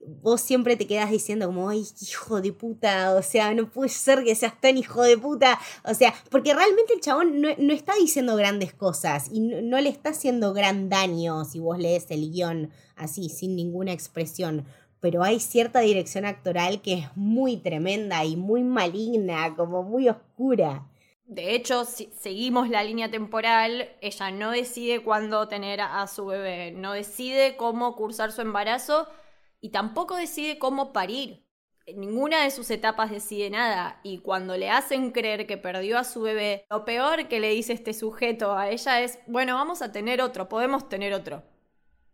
vos 0.07 0.41
siempre 0.41 0.75
te 0.75 0.87
quedas 0.87 1.09
diciendo 1.09 1.47
como, 1.47 1.69
ay, 1.69 1.85
hijo 2.01 2.41
de 2.41 2.53
puta, 2.53 3.15
o 3.15 3.21
sea, 3.21 3.53
no 3.53 3.69
puede 3.69 3.89
ser 3.89 4.23
que 4.23 4.35
seas 4.35 4.59
tan 4.59 4.77
hijo 4.77 5.03
de 5.03 5.17
puta, 5.17 5.59
o 5.83 5.93
sea, 5.93 6.13
porque 6.29 6.53
realmente 6.53 6.93
el 6.93 7.01
chabón 7.01 7.41
no, 7.41 7.73
está 7.73 7.93
diciendo 7.95 8.35
grandes 8.35 8.73
cosas 8.73 9.29
y 9.31 9.39
no, 9.39 9.79
le 9.79 9.89
está 9.89 10.09
haciendo 10.09 10.53
gran 10.53 10.89
daño 10.89 11.45
si 11.45 11.59
vos 11.59 11.77
lees 11.77 12.09
el 12.09 12.31
guion 12.31 12.71
así, 12.95 13.29
sin 13.29 13.55
ninguna 13.55 13.91
expresión, 13.91 14.65
pero 14.99 15.23
hay 15.23 15.39
cierta 15.39 15.81
dirección 15.81 16.25
actoral 16.25 16.81
que 16.81 16.93
es 16.93 17.07
muy 17.15 17.57
tremenda 17.57 18.23
y 18.25 18.35
muy 18.35 18.63
maligna, 18.63 19.55
como 19.55 19.83
muy 19.83 20.09
oscura. 20.09 20.87
De 21.27 21.55
hecho, 21.55 21.85
si 21.85 22.11
seguimos 22.19 22.69
la 22.69 22.83
línea 22.83 23.09
temporal, 23.09 23.89
ella 24.01 24.29
no 24.29 24.51
decide 24.51 25.01
cuándo 25.01 25.47
tener 25.47 25.81
a 25.81 26.05
su 26.07 26.27
bebé, 26.27 26.71
no 26.71 26.93
decide 26.93 27.57
cómo 27.57 27.95
cursar 27.95 28.31
su 28.31 28.41
embarazo, 28.41 29.07
y 29.65 29.69
tampoco 29.69 30.15
decide 30.15 30.59
cómo 30.59 30.93
parir. 30.93 31.43
En 31.87 31.99
ninguna 31.99 32.43
de 32.43 32.51
sus 32.51 32.69
etapas 32.69 33.09
decide 33.09 33.49
nada 33.49 33.99
y 34.03 34.19
cuando 34.19 34.55
le 34.57 34.69
hacen 34.69 35.09
creer 35.09 35.47
que 35.47 35.57
perdió 35.57 35.97
a 35.97 36.03
su 36.03 36.21
bebé, 36.21 36.67
lo 36.69 36.85
peor 36.85 37.27
que 37.27 37.39
le 37.39 37.49
dice 37.49 37.73
este 37.73 37.95
sujeto 37.95 38.55
a 38.55 38.69
ella 38.69 39.01
es, 39.01 39.17
bueno, 39.25 39.55
vamos 39.55 39.81
a 39.81 39.91
tener 39.91 40.21
otro, 40.21 40.47
podemos 40.49 40.87
tener 40.87 41.15
otro. 41.15 41.41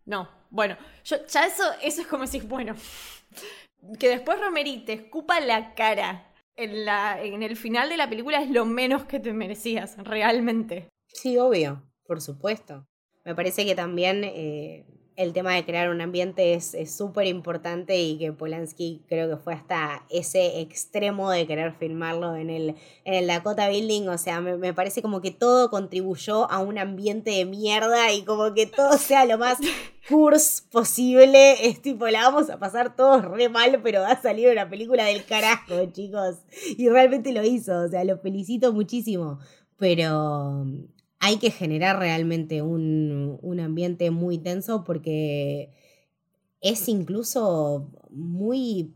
No, 0.06 0.30
bueno, 0.48 0.78
yo 1.04 1.18
ya 1.26 1.44
eso, 1.44 1.62
eso 1.82 2.00
es 2.00 2.06
como 2.06 2.22
decir, 2.22 2.44
bueno, 2.44 2.74
que 3.98 4.08
después 4.08 4.40
Romeri 4.40 4.86
te 4.86 4.94
escupa 4.94 5.38
la 5.40 5.74
cara 5.74 6.32
en, 6.56 6.86
la, 6.86 7.22
en 7.22 7.42
el 7.42 7.58
final 7.58 7.90
de 7.90 7.98
la 7.98 8.08
película 8.08 8.40
es 8.40 8.48
lo 8.48 8.64
menos 8.64 9.04
que 9.04 9.20
te 9.20 9.34
merecías, 9.34 9.98
realmente. 9.98 10.88
Sí, 11.06 11.36
obvio, 11.36 11.82
por 12.06 12.22
supuesto. 12.22 12.86
Me 13.26 13.34
parece 13.34 13.66
que 13.66 13.74
también 13.74 14.24
eh, 14.24 14.86
el 15.16 15.32
tema 15.32 15.54
de 15.54 15.64
crear 15.64 15.90
un 15.90 16.00
ambiente 16.00 16.54
es 16.54 16.74
súper 16.94 17.26
importante 17.26 18.00
y 18.00 18.18
que 18.18 18.32
Polanski 18.32 19.02
creo 19.08 19.28
que 19.28 19.36
fue 19.36 19.52
hasta 19.54 20.04
ese 20.08 20.60
extremo 20.60 21.30
de 21.30 21.46
querer 21.46 21.74
filmarlo 21.74 22.34
en 22.36 22.48
el, 22.48 22.76
en 23.04 23.14
el 23.14 23.26
Dakota 23.26 23.68
Building. 23.68 24.08
O 24.08 24.16
sea, 24.16 24.40
me, 24.40 24.72
parece 24.72 25.02
como 25.02 25.20
que 25.20 25.30
todo 25.30 25.70
contribuyó 25.70 26.50
a 26.50 26.60
un 26.60 26.78
ambiente 26.78 27.30
de 27.30 27.44
mierda 27.44 28.12
y 28.12 28.22
como 28.22 28.54
que 28.54 28.66
todo 28.66 28.96
sea 28.96 29.26
lo 29.26 29.38
más 29.38 29.58
curse 30.08 30.62
posible. 30.70 31.68
Es 31.68 31.82
tipo, 31.82 32.08
la 32.08 32.22
vamos 32.22 32.48
a 32.48 32.58
pasar 32.58 32.96
todos 32.96 33.24
re 33.24 33.48
mal, 33.48 33.80
pero 33.82 34.00
va 34.00 34.12
a 34.12 34.22
salir 34.22 34.48
una 34.50 34.68
película 34.68 35.04
del 35.04 35.24
carajo, 35.24 35.84
chicos. 35.92 36.36
Y 36.78 36.88
realmente 36.88 37.32
lo 37.32 37.44
hizo, 37.44 37.82
o 37.82 37.88
sea, 37.88 38.02
lo 38.04 38.18
felicito 38.18 38.72
muchísimo. 38.72 39.38
Pero 39.76 40.64
hay 41.22 41.38
que 41.38 41.52
generar 41.52 42.00
realmente 42.00 42.62
un, 42.62 43.60
ambiente 43.60 44.10
muy 44.10 44.38
tenso 44.38 44.82
porque 44.84 45.70
es 46.60 46.88
incluso 46.88 47.92
muy 48.10 48.92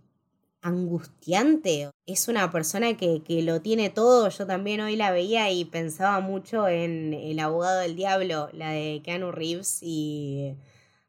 angustiante. 0.60 1.90
Es 2.04 2.26
una 2.28 2.50
persona 2.50 2.96
que, 2.96 3.22
que, 3.22 3.42
lo 3.42 3.62
tiene 3.62 3.90
todo. 3.90 4.28
Yo 4.28 4.44
también 4.46 4.80
hoy 4.80 4.96
la 4.96 5.12
veía 5.12 5.52
y 5.52 5.66
pensaba 5.66 6.20
mucho 6.20 6.66
en 6.68 7.14
El 7.14 7.38
abogado 7.38 7.80
del 7.80 7.94
diablo, 7.96 8.48
la 8.52 8.70
de 8.72 9.02
Keanu 9.04 9.30
Reeves 9.30 9.78
y 9.82 10.56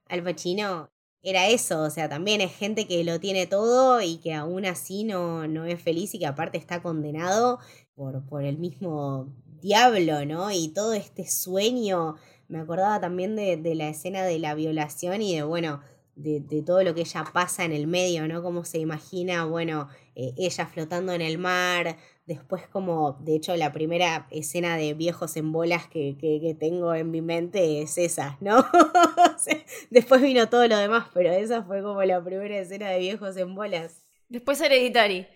Al 0.10 0.24
Pacino. 0.24 0.90
Era 1.24 1.48
eso, 1.48 1.82
o 1.82 1.90
sea, 1.90 2.08
también 2.10 2.42
es 2.42 2.56
gente 2.56 2.88
que 2.88 3.04
lo 3.04 3.20
tiene 3.20 3.48
todo 3.48 4.02
y 4.02 4.18
que 4.18 4.34
aún 4.36 4.66
así 4.66 5.04
no, 5.04 5.48
no 5.48 5.66
es 5.66 5.82
feliz 5.82 6.14
y 6.14 6.20
que 6.20 6.28
aparte 6.28 6.60
está 6.60 6.84
condenado 6.84 7.60
por, 7.96 8.24
por 8.28 8.44
el 8.44 8.60
mismo 8.60 9.34
diablo, 9.62 10.26
¿no? 10.26 10.52
Y 10.52 10.70
todo 10.70 10.94
este 10.94 11.28
sueño, 11.28 12.16
me 12.48 12.60
acordaba 12.60 13.00
también 13.00 13.36
de, 13.36 13.76
la 13.76 13.90
escena 13.90 14.24
de 14.24 14.40
la 14.40 14.56
violación 14.56 15.22
y 15.22 15.36
de, 15.36 15.44
bueno, 15.44 15.82
de, 16.16 16.42
todo 16.66 16.84
lo 16.84 16.96
que 16.96 17.02
ella 17.02 17.26
pasa 17.34 17.66
en 17.66 17.74
el 17.74 17.88
medio, 17.88 18.28
¿no? 18.28 18.42
Cómo 18.42 18.66
se 18.66 18.80
imagina, 18.80 19.46
bueno, 19.46 19.90
eh, 20.16 20.34
ella 20.38 20.66
flotando 20.66 21.14
en 21.14 21.22
el 21.22 21.38
mar, 21.38 21.98
después 22.26 22.68
como, 22.68 23.18
de 23.22 23.36
hecho, 23.36 23.56
la 23.56 23.72
primera 23.72 24.28
escena 24.32 24.78
de 24.78 24.94
viejos 24.94 25.38
en 25.38 25.52
bolas 25.52 25.88
que, 25.88 26.18
que, 26.20 26.56
tengo 26.60 26.94
en 26.94 27.12
mi 27.12 27.22
mente 27.22 27.82
es 27.82 27.98
esa, 27.98 28.38
¿no? 28.42 28.66
después 29.90 30.22
vino 30.22 30.50
todo 30.50 30.68
lo 30.68 30.78
demás, 30.78 31.08
pero 31.14 31.32
esa 31.32 31.64
fue 31.64 31.82
como 31.82 32.04
la 32.04 32.24
primera 32.24 32.58
escena 32.58 32.90
de 32.90 33.00
viejos 33.00 33.38
en 33.38 33.56
bolas. 33.56 34.04
Después 34.30 34.60
Hereditary. 34.60 35.28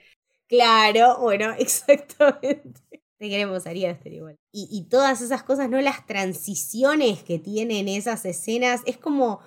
Claro, 0.47 1.17
bueno, 1.19 1.53
exactamente. 1.59 2.81
Te 3.21 3.29
queremos, 3.29 3.67
Ari 3.67 3.85
igual. 4.05 4.39
Y, 4.51 4.67
y 4.71 4.85
todas 4.85 5.21
esas 5.21 5.43
cosas, 5.43 5.69
¿no? 5.69 5.79
Las 5.79 6.07
transiciones 6.07 7.21
que 7.21 7.37
tienen 7.37 7.87
esas 7.87 8.25
escenas, 8.25 8.81
es 8.87 8.97
como 8.97 9.41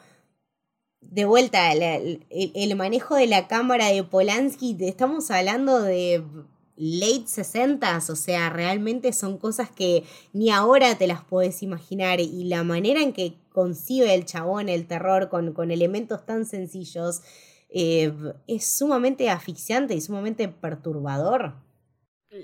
de 1.00 1.24
vuelta, 1.24 1.72
el, 1.72 2.24
el, 2.30 2.76
manejo 2.76 3.16
de 3.16 3.26
la 3.26 3.48
cámara 3.48 3.88
de 3.88 4.04
Polanski, 4.04 4.76
estamos 4.78 5.28
hablando 5.32 5.82
de 5.82 6.22
late 6.76 7.26
60 7.26 7.98
o 8.10 8.14
sea, 8.14 8.48
realmente 8.48 9.12
son 9.12 9.38
cosas 9.38 9.72
que 9.72 10.04
ni 10.32 10.50
ahora 10.50 10.96
te 10.96 11.08
las 11.08 11.24
puedes 11.24 11.60
imaginar 11.64 12.20
y 12.20 12.44
la 12.44 12.62
manera 12.62 13.02
en 13.02 13.12
que 13.12 13.34
concibe 13.50 14.14
el 14.14 14.24
chabón 14.24 14.68
el 14.68 14.86
terror 14.86 15.28
con, 15.28 15.52
con 15.52 15.72
elementos 15.72 16.24
tan 16.24 16.46
sencillos 16.46 17.22
eh, 17.70 18.12
es 18.46 18.66
sumamente 18.66 19.30
asfixiante 19.30 19.96
y 19.96 20.00
sumamente 20.00 20.46
perturbador 20.46 21.63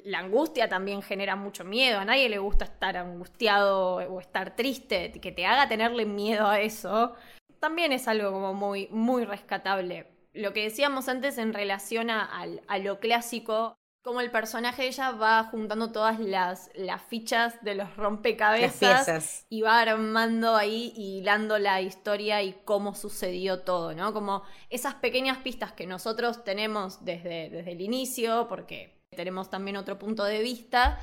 la 0.05 0.21
angustia 0.21 0.69
también 0.69 1.03
genera 1.03 1.37
mucho 1.37 1.65
miedo. 1.65 1.99
A 1.99 2.05
nadie 2.05 2.29
le 2.29 2.39
gusta 2.39 2.65
estar 2.65 2.97
angustiado 2.97 3.97
o 3.97 4.21
estar 4.21 4.57
triste. 4.57 5.13
Que 5.13 5.33
te 5.33 5.47
haga 5.47 5.69
tenerle 5.69 6.07
miedo 6.07 6.47
a 6.47 6.61
eso 6.61 7.15
también 7.61 7.93
es 7.93 8.09
algo 8.09 8.33
como 8.33 8.55
muy, 8.55 8.89
muy 8.91 9.25
rescatable. 9.25 10.09
Lo 10.33 10.53
que 10.53 10.65
decíamos 10.65 11.09
antes 11.09 11.39
en 11.39 11.53
relación 11.53 12.11
a, 12.11 12.47
lo 12.81 12.99
clásico, 12.99 13.75
como 14.03 14.23
el 14.23 14.31
personaje 14.31 14.83
de 14.83 14.89
ella 14.89 15.11
va 15.11 15.45
juntando 15.45 15.93
todas 15.93 16.19
las, 16.19 16.71
las 16.75 17.03
fichas 17.03 17.63
de 17.63 17.75
los 17.75 17.95
rompecabezas 17.97 19.45
y 19.51 19.61
va 19.61 19.81
armando 19.81 20.57
ahí 20.57 20.93
y 20.97 21.19
hilando 21.19 21.59
la 21.59 21.83
historia 21.83 22.43
y 22.43 22.55
cómo 22.65 22.95
sucedió 22.95 23.61
todo, 23.61 23.93
¿no? 23.95 24.15
Como 24.15 24.43
esas 24.71 24.95
pequeñas 24.95 25.39
pistas 25.39 25.73
que 25.73 25.87
nosotros 25.87 26.45
tenemos 26.45 27.05
desde, 27.05 27.51
desde 27.51 27.73
el 27.73 27.83
inicio, 27.83 28.47
porque 28.49 29.00
tenemos 29.17 29.51
también 29.51 29.77
otro 29.77 29.99
punto 29.99 30.25
de 30.25 30.41
vista, 30.41 31.01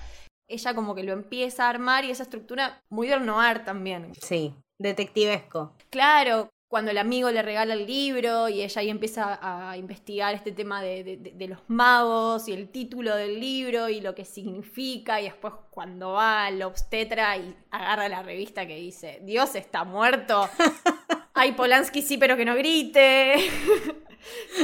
ella 0.49 0.73
como 0.73 0.95
que 0.95 1.03
lo 1.03 1.13
empieza 1.13 1.65
a 1.65 1.69
armar 1.69 2.05
y 2.05 2.11
esa 2.11 2.23
estructura 2.23 2.81
muy 2.89 3.07
del 3.07 3.25
noir 3.25 3.65
también. 3.65 4.13
Sí, 4.21 4.53
detectivesco. 4.79 5.73
Claro, 5.89 6.49
cuando 6.69 6.91
el 6.91 6.97
amigo 6.97 7.29
le 7.31 7.41
regala 7.41 7.73
el 7.73 7.85
libro 7.85 8.49
y 8.49 8.61
ella 8.61 8.81
ahí 8.81 8.89
empieza 8.89 9.39
a 9.41 9.77
investigar 9.77 10.33
este 10.35 10.51
tema 10.51 10.81
de, 10.81 11.47
los 11.47 11.59
magos 11.67 12.47
y 12.47 12.53
el 12.53 12.69
título 12.69 13.15
del 13.15 13.39
libro 13.39 13.89
y 13.89 14.01
lo 14.01 14.15
que 14.15 14.25
significa 14.25 15.19
y 15.21 15.25
después 15.25 15.53
cuando 15.69 16.13
va 16.13 16.45
al 16.45 16.61
obstetra 16.61 17.37
y 17.37 17.55
agarra 17.71 18.09
la 18.09 18.23
revista 18.23 18.65
que 18.65 18.75
dice, 18.75 19.19
Dios 19.23 19.55
está 19.55 19.83
muerto. 19.83 20.49
Ay, 21.33 21.51
Polanski 21.51 22.01
sí, 22.01 22.17
pero 22.17 22.35
que 22.35 22.45
no 22.45 22.55
grite. 22.55 23.35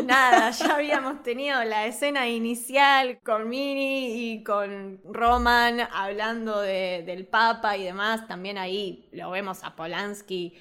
Nada, 0.05 0.51
ya 0.51 0.75
habíamos 0.75 1.23
tenido 1.23 1.63
la 1.63 1.87
escena 1.87 2.27
inicial 2.27 3.19
con 3.23 3.49
Mini 3.49 4.33
y 4.33 4.43
con 4.43 4.99
Roman 5.05 5.81
hablando 5.91 6.59
del 6.61 7.27
Papa 7.27 7.77
y 7.77 7.83
demás. 7.83 8.27
También 8.27 8.57
ahí 8.57 9.09
lo 9.11 9.31
vemos 9.31 9.63
a 9.63 9.75
Polanski, 9.75 10.53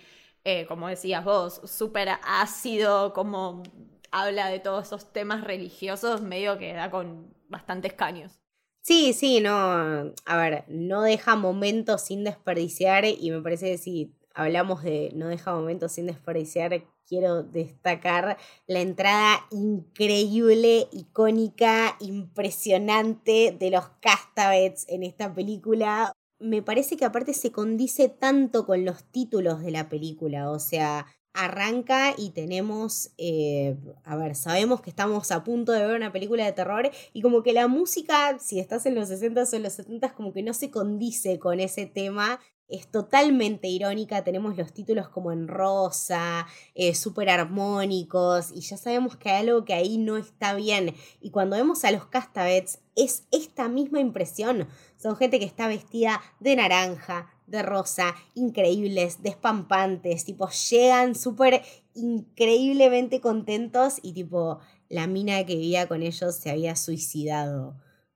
eh, 0.44 0.66
como 0.66 0.88
decías 0.88 1.24
vos, 1.24 1.60
súper 1.64 2.08
ácido, 2.24 3.12
como 3.12 3.62
habla 4.10 4.48
de 4.48 4.60
todos 4.60 4.86
esos 4.86 5.12
temas 5.12 5.44
religiosos, 5.44 6.20
medio 6.20 6.58
que 6.58 6.72
da 6.74 6.90
con 6.90 7.34
bastantes 7.48 7.94
caños. 7.94 8.38
Sí, 8.82 9.12
sí, 9.12 9.40
no, 9.40 9.52
a 9.52 10.36
ver, 10.36 10.64
no 10.66 11.02
deja 11.02 11.36
momentos 11.36 12.02
sin 12.02 12.24
desperdiciar 12.24 13.04
y 13.04 13.30
me 13.30 13.40
parece 13.40 13.70
que 13.70 13.78
sí, 13.78 14.12
hablamos 14.34 14.82
de 14.82 15.12
no 15.14 15.28
deja 15.28 15.54
momentos 15.54 15.92
sin 15.92 16.06
desperdiciar, 16.06 16.82
quiero 17.12 17.42
destacar 17.42 18.38
la 18.66 18.80
entrada 18.80 19.46
increíble, 19.50 20.88
icónica, 20.92 21.94
impresionante 22.00 23.54
de 23.58 23.70
los 23.70 23.84
Castavets 24.00 24.86
en 24.88 25.02
esta 25.02 25.34
película. 25.34 26.14
Me 26.38 26.62
parece 26.62 26.96
que 26.96 27.04
aparte 27.04 27.34
se 27.34 27.52
condice 27.52 28.08
tanto 28.08 28.64
con 28.64 28.86
los 28.86 29.04
títulos 29.04 29.60
de 29.60 29.72
la 29.72 29.90
película, 29.90 30.50
o 30.50 30.58
sea, 30.58 31.04
arranca 31.34 32.14
y 32.16 32.30
tenemos, 32.30 33.12
eh, 33.18 33.76
a 34.04 34.16
ver, 34.16 34.34
sabemos 34.34 34.80
que 34.80 34.88
estamos 34.88 35.30
a 35.32 35.44
punto 35.44 35.72
de 35.72 35.86
ver 35.86 35.96
una 35.96 36.12
película 36.12 36.46
de 36.46 36.52
terror 36.52 36.90
y 37.12 37.20
como 37.20 37.42
que 37.42 37.52
la 37.52 37.68
música, 37.68 38.38
si 38.38 38.58
estás 38.58 38.86
en 38.86 38.94
los 38.94 39.08
60 39.08 39.42
o 39.42 39.56
en 39.56 39.62
los 39.62 39.72
70, 39.74 40.14
como 40.14 40.32
que 40.32 40.42
no 40.42 40.54
se 40.54 40.70
condice 40.70 41.38
con 41.38 41.60
ese 41.60 41.84
tema 41.84 42.40
es 42.72 42.88
totalmente 42.88 43.68
irónica, 43.68 44.24
tenemos 44.24 44.56
los 44.56 44.72
títulos 44.72 45.08
como 45.10 45.30
en 45.30 45.46
rosa, 45.46 46.46
eh, 46.74 46.94
súper 46.94 47.28
armónicos, 47.28 48.50
y 48.50 48.62
ya 48.62 48.78
sabemos 48.78 49.16
que 49.16 49.30
hay 49.30 49.46
algo 49.46 49.64
que 49.66 49.74
ahí 49.74 49.98
no 49.98 50.16
está 50.16 50.54
bien. 50.54 50.94
Y 51.20 51.30
cuando 51.30 51.56
vemos 51.56 51.84
a 51.84 51.90
los 51.90 52.06
Castavets, 52.06 52.80
es 52.96 53.24
esta 53.30 53.68
misma 53.68 54.00
impresión. 54.00 54.68
Son 54.96 55.16
gente 55.16 55.38
que 55.38 55.44
está 55.44 55.68
vestida 55.68 56.22
de 56.40 56.56
naranja, 56.56 57.30
de 57.46 57.62
rosa, 57.62 58.14
increíbles, 58.34 59.22
despampantes, 59.22 60.24
tipo, 60.24 60.48
llegan 60.70 61.14
súper 61.14 61.62
increíblemente 61.94 63.20
contentos 63.20 63.98
y 64.02 64.14
tipo, 64.14 64.60
la 64.88 65.06
mina 65.06 65.44
que 65.44 65.56
vivía 65.56 65.88
con 65.88 66.02
ellos 66.02 66.36
se 66.36 66.50
había 66.50 66.74
suicidado. 66.76 67.74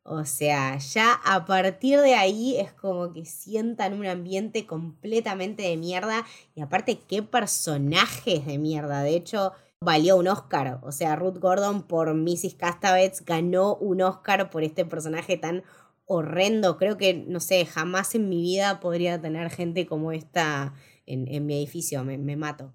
O 0.08 0.24
sea, 0.24 0.78
ya 0.78 1.14
a 1.24 1.46
partir 1.46 2.00
de 2.00 2.14
ahí 2.14 2.56
es 2.58 2.72
como 2.72 3.12
que 3.12 3.24
sientan 3.24 3.92
un 3.94 4.06
ambiente 4.06 4.64
completamente 4.64 5.64
de 5.64 5.76
mierda. 5.76 6.24
Y 6.54 6.60
aparte, 6.60 7.00
qué 7.08 7.24
personajes 7.24 8.46
de 8.46 8.58
mierda. 8.58 9.02
De 9.02 9.16
hecho, 9.16 9.52
valió 9.80 10.16
un 10.16 10.28
Oscar. 10.28 10.78
O 10.84 10.92
sea, 10.92 11.16
Ruth 11.16 11.38
Gordon 11.38 11.82
por 11.82 12.14
Mrs. 12.14 12.54
Castavets 12.54 13.24
ganó 13.24 13.74
un 13.76 14.00
Oscar 14.00 14.48
por 14.48 14.62
este 14.62 14.84
personaje 14.84 15.36
tan 15.38 15.64
horrendo. 16.04 16.76
Creo 16.78 16.96
que, 16.96 17.14
no 17.14 17.40
sé, 17.40 17.66
jamás 17.66 18.14
en 18.14 18.28
mi 18.28 18.40
vida 18.40 18.78
podría 18.78 19.20
tener 19.20 19.50
gente 19.50 19.86
como 19.86 20.12
esta 20.12 20.74
en, 21.06 21.46
mi 21.46 21.56
edificio. 21.56 22.04
me 22.04 22.36
mato. 22.36 22.72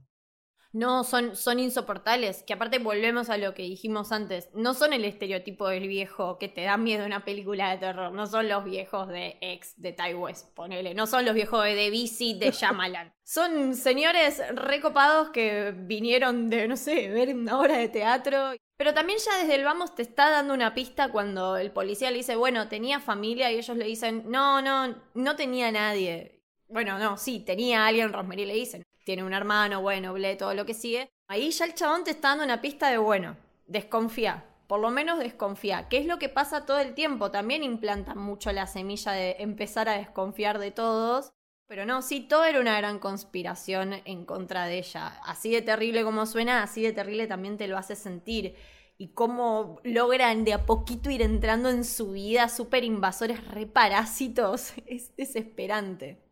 No, 0.74 1.04
son, 1.04 1.36
son 1.36 1.60
insoportables. 1.60 2.44
Que 2.44 2.54
aparte 2.54 2.80
volvemos 2.80 3.30
a 3.30 3.38
lo 3.38 3.54
que 3.54 3.64
dijimos 3.64 4.12
antes. 4.12 4.50
No 4.54 4.74
son 4.74 4.94
el 4.94 5.04
estereotipo 5.04 5.68
del 5.68 5.88
viejo 5.88 6.38
que 6.38 6.48
te 6.48 6.62
da 6.62 6.78
miedo 6.78 7.06
una 7.06 7.26
película 7.26 7.72
de 7.72 7.78
terror. 7.78 8.12
No 8.14 8.26
son 8.26 8.48
los 8.48 8.64
viejos 8.64 9.10
de 9.10 9.38
ex 9.42 9.74
de 9.82 9.92
Ty 9.92 10.14
West, 10.14 10.54
ponele. 10.54 10.94
No 10.94 11.08
son 11.08 11.26
los 11.26 11.34
viejos 11.34 11.64
de 11.66 11.76
The 11.76 12.36
de 12.36 12.52
Shyamalan. 12.52 13.14
son 13.24 13.76
señores 13.76 14.42
recopados 14.54 15.30
que 15.30 15.74
vinieron 15.76 16.50
de, 16.50 16.68
no 16.68 16.78
sé, 16.78 17.10
ver 17.10 17.36
una 17.36 17.60
obra 17.60 17.78
de 17.78 17.90
teatro. 17.90 18.54
Pero 18.78 18.94
también 18.94 19.20
ya 19.20 19.40
desde 19.40 19.56
el 19.56 19.66
vamos 19.66 19.94
te 19.94 20.02
está 20.02 20.30
dando 20.30 20.54
una 20.54 20.74
pista 20.74 21.12
cuando 21.12 21.58
el 21.58 21.72
policía 21.72 22.12
le 22.12 22.18
dice, 22.18 22.36
bueno, 22.36 22.68
tenía 22.68 23.00
familia 23.00 23.52
y 23.52 23.58
ellos 23.58 23.78
le 23.78 23.86
dicen, 23.86 24.24
no, 24.28 24.62
no, 24.62 24.96
no 25.14 25.36
tenía 25.36 25.72
nadie. 25.72 26.42
Bueno, 26.68 26.98
no, 26.98 27.18
sí, 27.18 27.42
tenía 27.42 27.86
alguien, 27.86 28.14
Rosemary 28.14 28.46
le 28.46 28.54
dicen 28.54 28.84
tiene 29.12 29.26
un 29.26 29.34
hermano, 29.34 29.82
bueno, 29.82 30.14
ble, 30.14 30.38
todo 30.38 30.54
lo 30.54 30.66
que 30.66 30.74
sigue. 30.74 31.10
Ahí 31.28 31.52
ya 31.52 31.66
el 31.66 31.76
chabón 31.76 32.06
te 32.06 32.12
está 32.12 32.30
dando 32.30 32.46
una 32.46 32.62
pista 32.62 32.90
de, 32.90 32.98
bueno, 32.98 33.36
desconfía, 33.68 34.46
por 34.68 34.80
lo 34.80 34.90
menos 34.90 35.20
desconfía. 35.20 35.90
¿Qué 35.90 35.98
es 35.98 36.06
lo 36.06 36.18
que 36.18 36.30
pasa 36.30 36.66
todo 36.66 36.80
el 36.80 36.94
tiempo? 36.94 37.30
También 37.30 37.62
implantan 37.62 38.18
mucho 38.18 38.54
la 38.54 38.68
semilla 38.68 39.12
de 39.12 39.36
empezar 39.40 39.90
a 39.90 39.98
desconfiar 39.98 40.60
de 40.60 40.72
todos. 40.72 41.34
Pero 41.68 41.86
no, 41.86 42.02
sí, 42.02 42.22
todo 42.22 42.46
era 42.46 42.62
una 42.62 42.78
gran 42.78 43.00
conspiración 43.00 43.96
en 44.06 44.24
contra 44.24 44.66
de 44.66 44.78
ella. 44.78 45.20
Así 45.26 45.52
de 45.52 45.62
terrible 45.62 46.06
como 46.06 46.26
suena, 46.26 46.64
así 46.64 46.82
de 46.82 46.94
terrible 46.94 47.28
también 47.28 47.58
te 47.58 47.68
lo 47.68 47.78
hace 47.78 47.98
sentir. 47.98 48.56
Y 48.98 49.10
cómo 49.10 49.82
logran 49.84 50.46
de 50.46 50.54
a 50.54 50.66
poquito 50.66 51.10
ir 51.10 51.22
entrando 51.22 51.68
en 51.68 51.84
su 51.84 52.14
vida 52.14 52.48
súper 52.48 52.86
invasores 52.86 53.46
reparásitos. 53.46 54.72
Es 54.86 55.14
desesperante. 55.18 56.31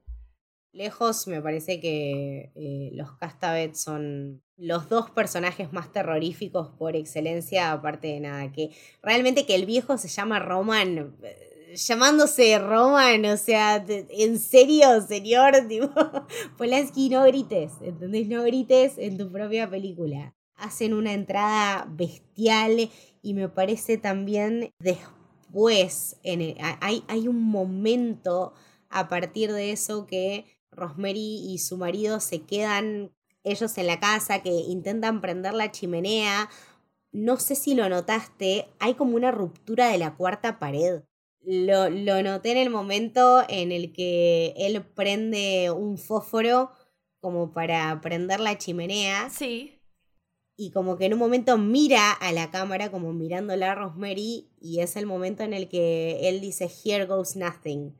Lejos 0.79 1.27
me 1.27 1.41
parece 1.41 1.81
que 1.81 2.53
eh, 2.55 2.91
los 2.93 3.11
Castavets 3.17 3.81
son 3.81 4.41
los 4.55 4.87
dos 4.87 5.09
personajes 5.09 5.73
más 5.73 5.91
terroríficos 5.91 6.69
por 6.69 6.95
excelencia, 6.95 7.73
aparte 7.73 8.07
de 8.07 8.21
nada, 8.21 8.49
que 8.53 8.69
realmente 9.03 9.45
que 9.45 9.55
el 9.55 9.65
viejo 9.65 9.97
se 9.97 10.07
llama 10.07 10.39
Roman, 10.39 11.17
eh, 11.21 11.75
llamándose 11.75 12.57
Roman, 12.59 13.25
o 13.25 13.35
sea, 13.35 13.83
en 13.85 14.39
serio, 14.39 15.01
señor, 15.01 15.51
tipo, 15.67 15.89
Polanski, 16.57 17.09
no 17.09 17.25
grites, 17.25 17.73
¿entendés? 17.81 18.29
No 18.29 18.41
grites 18.43 18.97
en 18.97 19.17
tu 19.17 19.29
propia 19.29 19.69
película. 19.69 20.33
Hacen 20.55 20.93
una 20.93 21.11
entrada 21.11 21.89
bestial 21.91 22.89
y 23.21 23.33
me 23.33 23.49
parece 23.49 23.97
también 23.97 24.71
después, 24.79 26.15
en 26.23 26.55
hay, 26.79 27.03
hay 27.09 27.27
un 27.27 27.43
momento 27.43 28.53
a 28.89 29.09
partir 29.09 29.51
de 29.51 29.73
eso 29.73 30.07
que 30.07 30.45
Rosemary 30.79 31.41
y 31.47 31.59
su 31.59 31.77
marido 31.77 32.19
se 32.19 32.41
quedan 32.41 33.11
ellos 33.43 33.77
en 33.77 33.87
la 33.87 33.99
casa, 33.99 34.41
que 34.41 34.49
intentan 34.49 35.21
prender 35.21 35.53
la 35.53 35.71
chimenea. 35.71 36.49
No 37.11 37.37
sé 37.37 37.55
si 37.55 37.73
lo 37.73 37.89
notaste, 37.89 38.67
hay 38.79 38.93
como 38.93 39.15
una 39.15 39.31
ruptura 39.31 39.89
de 39.89 39.97
la 39.97 40.15
cuarta 40.15 40.59
pared. 40.59 41.03
Lo, 41.41 41.89
lo 41.89 42.21
noté 42.21 42.51
en 42.51 42.57
el 42.57 42.69
momento 42.69 43.43
en 43.47 43.71
el 43.71 43.93
que 43.93 44.53
él 44.57 44.83
prende 44.83 45.71
un 45.71 45.97
fósforo 45.97 46.71
como 47.19 47.51
para 47.53 47.99
prender 48.01 48.39
la 48.39 48.57
chimenea. 48.57 49.29
Sí. 49.29 49.79
Y 50.55 50.71
como 50.71 50.97
que 50.97 51.05
en 51.05 51.13
un 51.13 51.19
momento 51.19 51.57
mira 51.57 52.11
a 52.11 52.33
la 52.33 52.51
cámara 52.51 52.91
como 52.91 53.13
mirándola 53.13 53.71
a 53.71 53.75
Rosemary 53.75 54.49
y 54.59 54.81
es 54.81 54.97
el 54.97 55.05
momento 55.05 55.43
en 55.43 55.53
el 55.53 55.69
que 55.69 56.27
él 56.27 56.41
dice 56.41 56.69
Here 56.83 57.05
goes 57.05 57.37
nothing 57.37 57.95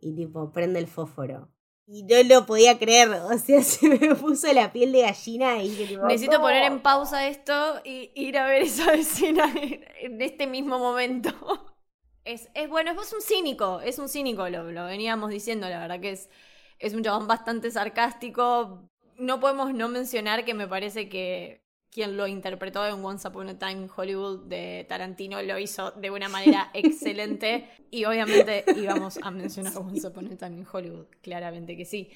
y 0.00 0.12
tipo 0.12 0.52
prende 0.52 0.78
el 0.78 0.86
fósforo. 0.86 1.50
Y 1.88 2.02
no 2.02 2.22
lo 2.24 2.46
podía 2.46 2.78
creer, 2.78 3.10
o 3.32 3.38
sea, 3.38 3.62
se 3.62 3.88
me 3.88 4.14
puso 4.14 4.52
la 4.52 4.72
piel 4.72 4.92
de 4.92 5.02
gallina 5.02 5.62
y 5.62 5.68
dije, 5.70 5.96
Necesito 5.98 6.40
poner 6.40 6.64
en 6.64 6.80
pausa 6.80 7.28
esto 7.28 7.80
y 7.84 8.10
ir 8.14 8.38
a 8.38 8.46
ver 8.46 8.62
esa 8.62 8.92
escena 8.94 9.52
en 10.00 10.20
este 10.20 10.46
mismo 10.46 10.78
momento. 10.78 11.30
Es, 12.24 12.48
es 12.54 12.68
bueno, 12.68 12.90
es 12.90 13.12
un 13.12 13.22
cínico, 13.22 13.80
es 13.82 14.00
un 14.00 14.08
cínico, 14.08 14.48
lo, 14.48 14.72
lo 14.72 14.84
veníamos 14.86 15.30
diciendo, 15.30 15.68
la 15.68 15.78
verdad 15.78 16.00
que 16.00 16.10
es, 16.10 16.28
es 16.80 16.92
un 16.92 17.04
chabón 17.04 17.28
bastante 17.28 17.70
sarcástico. 17.70 18.90
No 19.16 19.38
podemos 19.38 19.72
no 19.72 19.88
mencionar 19.88 20.44
que 20.44 20.52
me 20.52 20.66
parece 20.66 21.08
que 21.08 21.65
quien 21.96 22.18
lo 22.18 22.26
interpretó 22.26 22.86
en 22.86 23.02
Once 23.02 23.26
Upon 23.26 23.48
a 23.48 23.58
Time 23.58 23.84
in 23.84 23.90
Hollywood 23.96 24.44
de 24.48 24.84
Tarantino 24.86 25.40
lo 25.40 25.58
hizo 25.58 25.92
de 25.92 26.10
una 26.10 26.28
manera 26.28 26.70
excelente. 26.74 27.70
Y 27.90 28.04
obviamente 28.04 28.66
íbamos 28.76 29.18
a 29.22 29.30
mencionar 29.30 29.72
Once 29.78 30.06
Upon 30.06 30.30
a 30.30 30.36
Time 30.36 30.58
in 30.58 30.66
Hollywood, 30.70 31.06
claramente 31.22 31.74
que 31.74 31.86
sí. 31.86 32.10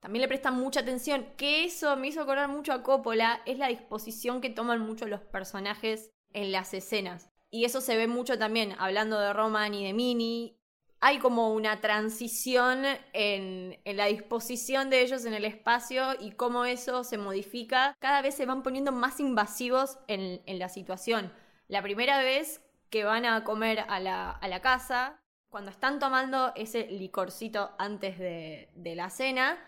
También 0.00 0.22
le 0.22 0.28
prestan 0.28 0.54
mucha 0.54 0.80
atención, 0.80 1.26
que 1.36 1.64
eso 1.64 1.98
me 1.98 2.08
hizo 2.08 2.22
acordar 2.22 2.48
mucho 2.48 2.72
a 2.72 2.82
Coppola, 2.82 3.42
es 3.44 3.58
la 3.58 3.68
disposición 3.68 4.40
que 4.40 4.48
toman 4.48 4.80
mucho 4.80 5.06
los 5.06 5.20
personajes 5.20 6.08
en 6.32 6.50
las 6.50 6.72
escenas. 6.72 7.28
Y 7.50 7.66
eso 7.66 7.82
se 7.82 7.98
ve 7.98 8.06
mucho 8.06 8.38
también, 8.38 8.72
hablando 8.78 9.20
de 9.20 9.34
Roman 9.34 9.74
y 9.74 9.84
de 9.84 9.92
Minnie, 9.92 10.56
hay 11.00 11.18
como 11.18 11.52
una 11.54 11.80
transición 11.80 12.84
en, 13.14 13.78
la 13.84 14.06
disposición 14.06 14.90
de 14.90 15.00
ellos 15.00 15.24
en 15.24 15.32
el 15.32 15.46
espacio 15.46 16.14
y 16.20 16.32
cómo 16.32 16.66
eso 16.66 17.04
se 17.04 17.16
modifica. 17.16 17.96
Cada 17.98 18.20
vez 18.20 18.34
se 18.34 18.44
van 18.44 18.62
poniendo 18.62 18.92
más 18.92 19.18
invasivos 19.18 19.98
en, 20.08 20.42
la 20.58 20.68
situación. 20.68 21.32
La 21.68 21.82
primera 21.82 22.22
vez 22.22 22.60
que 22.90 23.04
van 23.04 23.24
a 23.24 23.44
comer 23.44 23.84
a 23.88 23.98
la, 23.98 24.60
casa, 24.62 25.18
cuando 25.48 25.70
están 25.70 25.98
tomando 25.98 26.52
ese 26.54 26.86
licorcito 26.88 27.70
antes 27.78 28.18
de, 28.18 28.68
la 28.94 29.08
cena, 29.08 29.58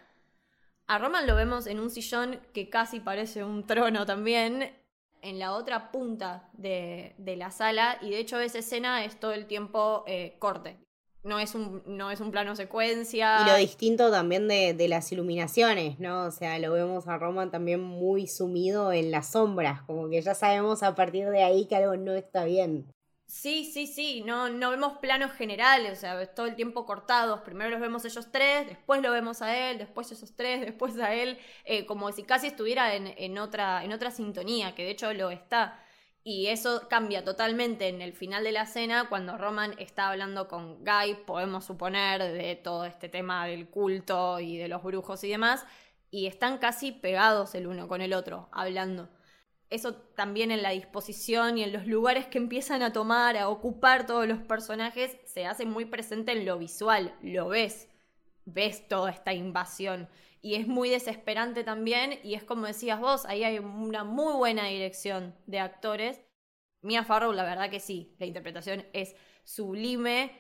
a 0.87 0.99
Roman 0.99 1.27
lo 1.27 1.35
vemos 1.35 1.66
en 1.66 1.81
un 1.81 1.88
sillón 1.88 2.40
que 2.53 2.68
casi 2.68 3.01
parece 3.01 3.42
un 3.42 3.66
trono 3.66 4.05
también, 4.05 4.77
en 5.23 5.38
la 5.38 5.53
otra 5.53 5.92
punta 5.92 6.51
de, 6.53 7.14
la 7.38 7.51
sala, 7.51 7.97
y 8.03 8.11
de 8.11 8.18
hecho 8.18 8.38
esa 8.38 8.59
escena 8.59 9.05
es 9.05 9.18
todo 9.18 9.33
el 9.33 9.47
tiempo 9.47 10.05
eh, 10.07 10.37
corte 10.38 10.77
no 11.22 11.38
es 11.38 11.54
un, 11.54 11.82
no 11.87 12.11
es 12.11 12.20
un 12.20 12.30
plano 12.30 12.56
secuencia. 12.56 13.42
Y 13.42 13.50
lo 13.50 13.56
distinto 13.56 14.11
también 14.11 14.48
de, 14.48 14.74
de, 14.74 14.88
las 14.88 15.11
iluminaciones, 15.12 15.98
¿no? 16.00 16.24
O 16.24 16.30
sea, 16.30 16.58
lo 16.58 16.72
vemos 16.72 17.06
a 17.08 17.18
Roman 17.18 17.50
también 17.50 17.80
muy 17.80 18.26
sumido 18.26 18.92
en 18.92 19.11
las 19.11 19.32
sombras, 19.32 19.82
como 19.82 20.08
que 20.08 20.20
ya 20.20 20.35
sabemos 20.35 20.82
a 20.82 20.94
partir 20.94 21.28
de 21.30 21.42
ahí 21.42 21.66
que 21.66 21.76
algo 21.76 21.96
no 21.96 22.12
está 22.12 22.44
bien. 22.44 22.92
Sí, 23.32 23.64
sí, 23.64 23.87
sí, 23.87 24.22
no, 24.26 24.50
no 24.50 24.70
vemos 24.70 24.98
planos 24.98 25.32
generales, 25.32 25.96
o 25.96 26.00
sea, 26.00 26.35
todo 26.35 26.46
el 26.46 26.54
tiempo 26.54 26.85
cortados. 26.85 27.40
Primero 27.40 27.70
los 27.70 27.80
vemos 27.80 28.04
ellos 28.04 28.30
tres, 28.30 28.66
después 28.66 29.00
lo 29.00 29.11
vemos 29.11 29.40
a 29.40 29.56
él, 29.70 29.78
después 29.78 30.12
esos 30.12 30.37
tres, 30.37 30.61
después 30.61 30.98
a 30.98 31.14
él, 31.14 31.38
eh, 31.64 31.87
como 31.87 32.12
si 32.12 32.24
casi 32.24 32.48
estuviera 32.48 32.94
en, 32.94 33.06
en, 33.16 33.38
otra, 33.38 33.85
en 33.85 33.92
otra 33.94 34.11
sintonía, 34.11 34.74
que 34.74 34.85
de 34.85 34.90
hecho 34.90 35.14
lo 35.14 35.30
está. 35.30 35.82
Y 36.24 36.46
eso 36.46 36.87
cambia 36.88 37.24
totalmente 37.24 37.88
en 37.88 38.00
el 38.00 38.12
final 38.12 38.44
de 38.44 38.52
la 38.52 38.62
escena 38.62 39.08
cuando 39.08 39.37
Roman 39.37 39.74
está 39.78 40.08
hablando 40.11 40.46
con 40.46 40.85
Guy, 40.85 41.16
podemos 41.26 41.64
suponer, 41.64 42.22
de 42.22 42.54
todo 42.54 42.85
este 42.85 43.08
tema 43.08 43.46
del 43.46 43.68
culto 43.68 44.38
y 44.38 44.56
de 44.56 44.68
los 44.68 44.85
brujos 44.85 45.24
y 45.24 45.30
demás, 45.30 45.66
y 46.12 46.26
están 46.26 46.58
casi 46.58 46.92
pegados 46.92 47.56
el 47.56 47.66
uno 47.66 47.88
con 47.88 48.02
el 48.02 48.14
otro, 48.14 48.48
hablando. 48.52 49.08
Eso 49.68 49.94
también 49.94 50.52
en 50.52 50.62
la 50.62 50.70
disposición 50.70 51.58
y 51.58 51.64
en 51.64 51.72
los 51.72 51.87
lugares 51.87 52.26
que 52.26 52.38
empiezan 52.38 52.82
a 52.82 52.92
tomar, 52.92 53.37
a 53.37 53.48
ocupar 53.48 54.06
todos 54.06 54.28
los 54.28 54.38
personajes, 54.38 55.16
se 55.24 55.46
hace 55.46 55.64
muy 55.66 55.87
presente 55.87 56.32
en 56.32 56.44
lo 56.46 56.58
visual, 56.58 57.16
lo 57.22 57.48
ves, 57.48 57.88
ves 58.44 58.87
toda 58.87 59.11
esta 59.11 59.32
invasión 59.32 60.08
y 60.42 60.57
es 60.57 60.66
muy 60.66 60.90
desesperante 60.90 61.62
también 61.64 62.18
y 62.24 62.35
es 62.35 62.42
como 62.42 62.66
decías 62.66 63.00
vos, 63.00 63.24
ahí 63.26 63.44
hay 63.44 63.59
una 63.61 64.05
muy 64.05 64.35
buena 64.35 64.66
dirección 64.66 65.35
de 65.46 65.61
actores. 65.61 66.20
Mia 66.83 67.05
Farrow, 67.05 67.33
la 67.33 67.44
verdad 67.44 67.70
que 67.70 67.78
sí, 67.78 68.16
la 68.18 68.26
interpretación 68.26 68.85
es 68.92 69.14
sublime, 69.44 70.37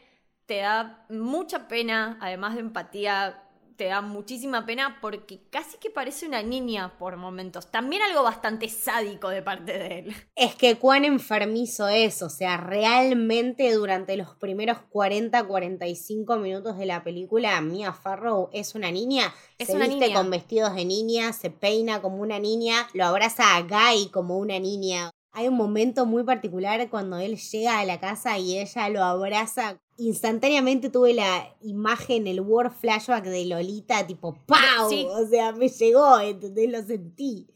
te 0.46 0.56
da 0.58 1.06
mucha 1.08 1.68
pena, 1.68 2.18
además 2.20 2.54
de 2.54 2.60
empatía, 2.60 3.48
te 3.76 3.86
da 3.86 4.00
muchísima 4.00 4.66
pena 4.66 4.98
porque 5.00 5.40
casi 5.50 5.78
que 5.78 5.90
parece 5.90 6.26
una 6.26 6.42
niña 6.42 6.98
por 6.98 7.16
momentos. 7.16 7.70
También 7.70 8.02
algo 8.02 8.22
bastante 8.22 8.68
sádico 8.68 9.28
de 9.28 9.42
parte 9.42 9.78
de 9.78 9.98
él. 10.00 10.14
Es 10.34 10.54
que 10.54 10.76
cuán 10.76 11.04
enfermizo 11.04 11.88
es, 11.88 12.22
o 12.22 12.30
sea, 12.30 12.56
realmente 12.56 13.72
durante 13.72 14.16
los 14.16 14.34
primeros 14.36 14.78
40, 14.90 15.44
45 15.44 16.36
minutos 16.36 16.78
de 16.78 16.86
la 16.86 17.04
película, 17.04 17.60
Mia 17.60 17.92
Farrow 17.92 18.48
es 18.52 18.74
una 18.74 18.90
niña. 18.90 19.32
Es 19.58 19.68
se 19.68 19.74
una 19.74 19.86
viste 19.86 20.06
niña. 20.06 20.16
con 20.16 20.30
vestidos 20.30 20.74
de 20.74 20.84
niña, 20.84 21.32
se 21.32 21.50
peina 21.50 22.02
como 22.02 22.16
una 22.16 22.38
niña, 22.38 22.88
lo 22.94 23.04
abraza 23.04 23.56
a 23.56 23.62
Guy 23.62 24.10
como 24.10 24.38
una 24.38 24.58
niña. 24.58 25.10
Hay 25.34 25.48
un 25.48 25.54
momento 25.54 26.04
muy 26.04 26.24
particular 26.24 26.90
cuando 26.90 27.18
él 27.18 27.38
llega 27.38 27.78
a 27.78 27.84
la 27.86 27.98
casa 27.98 28.36
y 28.38 28.58
ella 28.58 28.90
lo 28.90 29.02
abraza. 29.02 29.78
Instantáneamente 30.06 30.90
tuve 30.90 31.14
la 31.14 31.54
imagen, 31.62 32.26
el 32.26 32.40
word 32.40 32.72
flashback 32.72 33.24
de 33.24 33.44
Lolita, 33.46 34.06
tipo 34.06 34.34
¡Pau! 34.46 34.88
Sí. 34.90 35.06
O 35.08 35.26
sea, 35.28 35.52
me 35.52 35.68
llegó, 35.68 36.18
¿entendés? 36.20 36.70
Lo 36.70 36.82
sentí. 36.82 37.48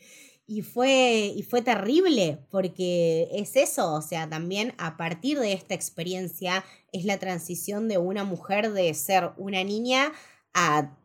Y 0.49 0.63
fue, 0.63 1.33
y 1.35 1.43
fue 1.43 1.61
terrible, 1.63 2.39
porque 2.51 3.29
es 3.33 3.57
eso, 3.57 3.93
o 3.95 4.01
sea, 4.01 4.29
también 4.29 4.75
a 4.79 4.97
partir 4.97 5.41
de 5.41 5.53
esta 5.53 5.75
experiencia 5.75 6.65
es 6.93 7.05
la 7.05 7.19
transición 7.19 7.89
de 7.89 7.99
una 7.99 8.23
mujer 8.23 8.73
de 8.73 8.95
ser 8.95 9.33
una 9.39 9.65
niña 9.65 10.13
a, 10.55 10.97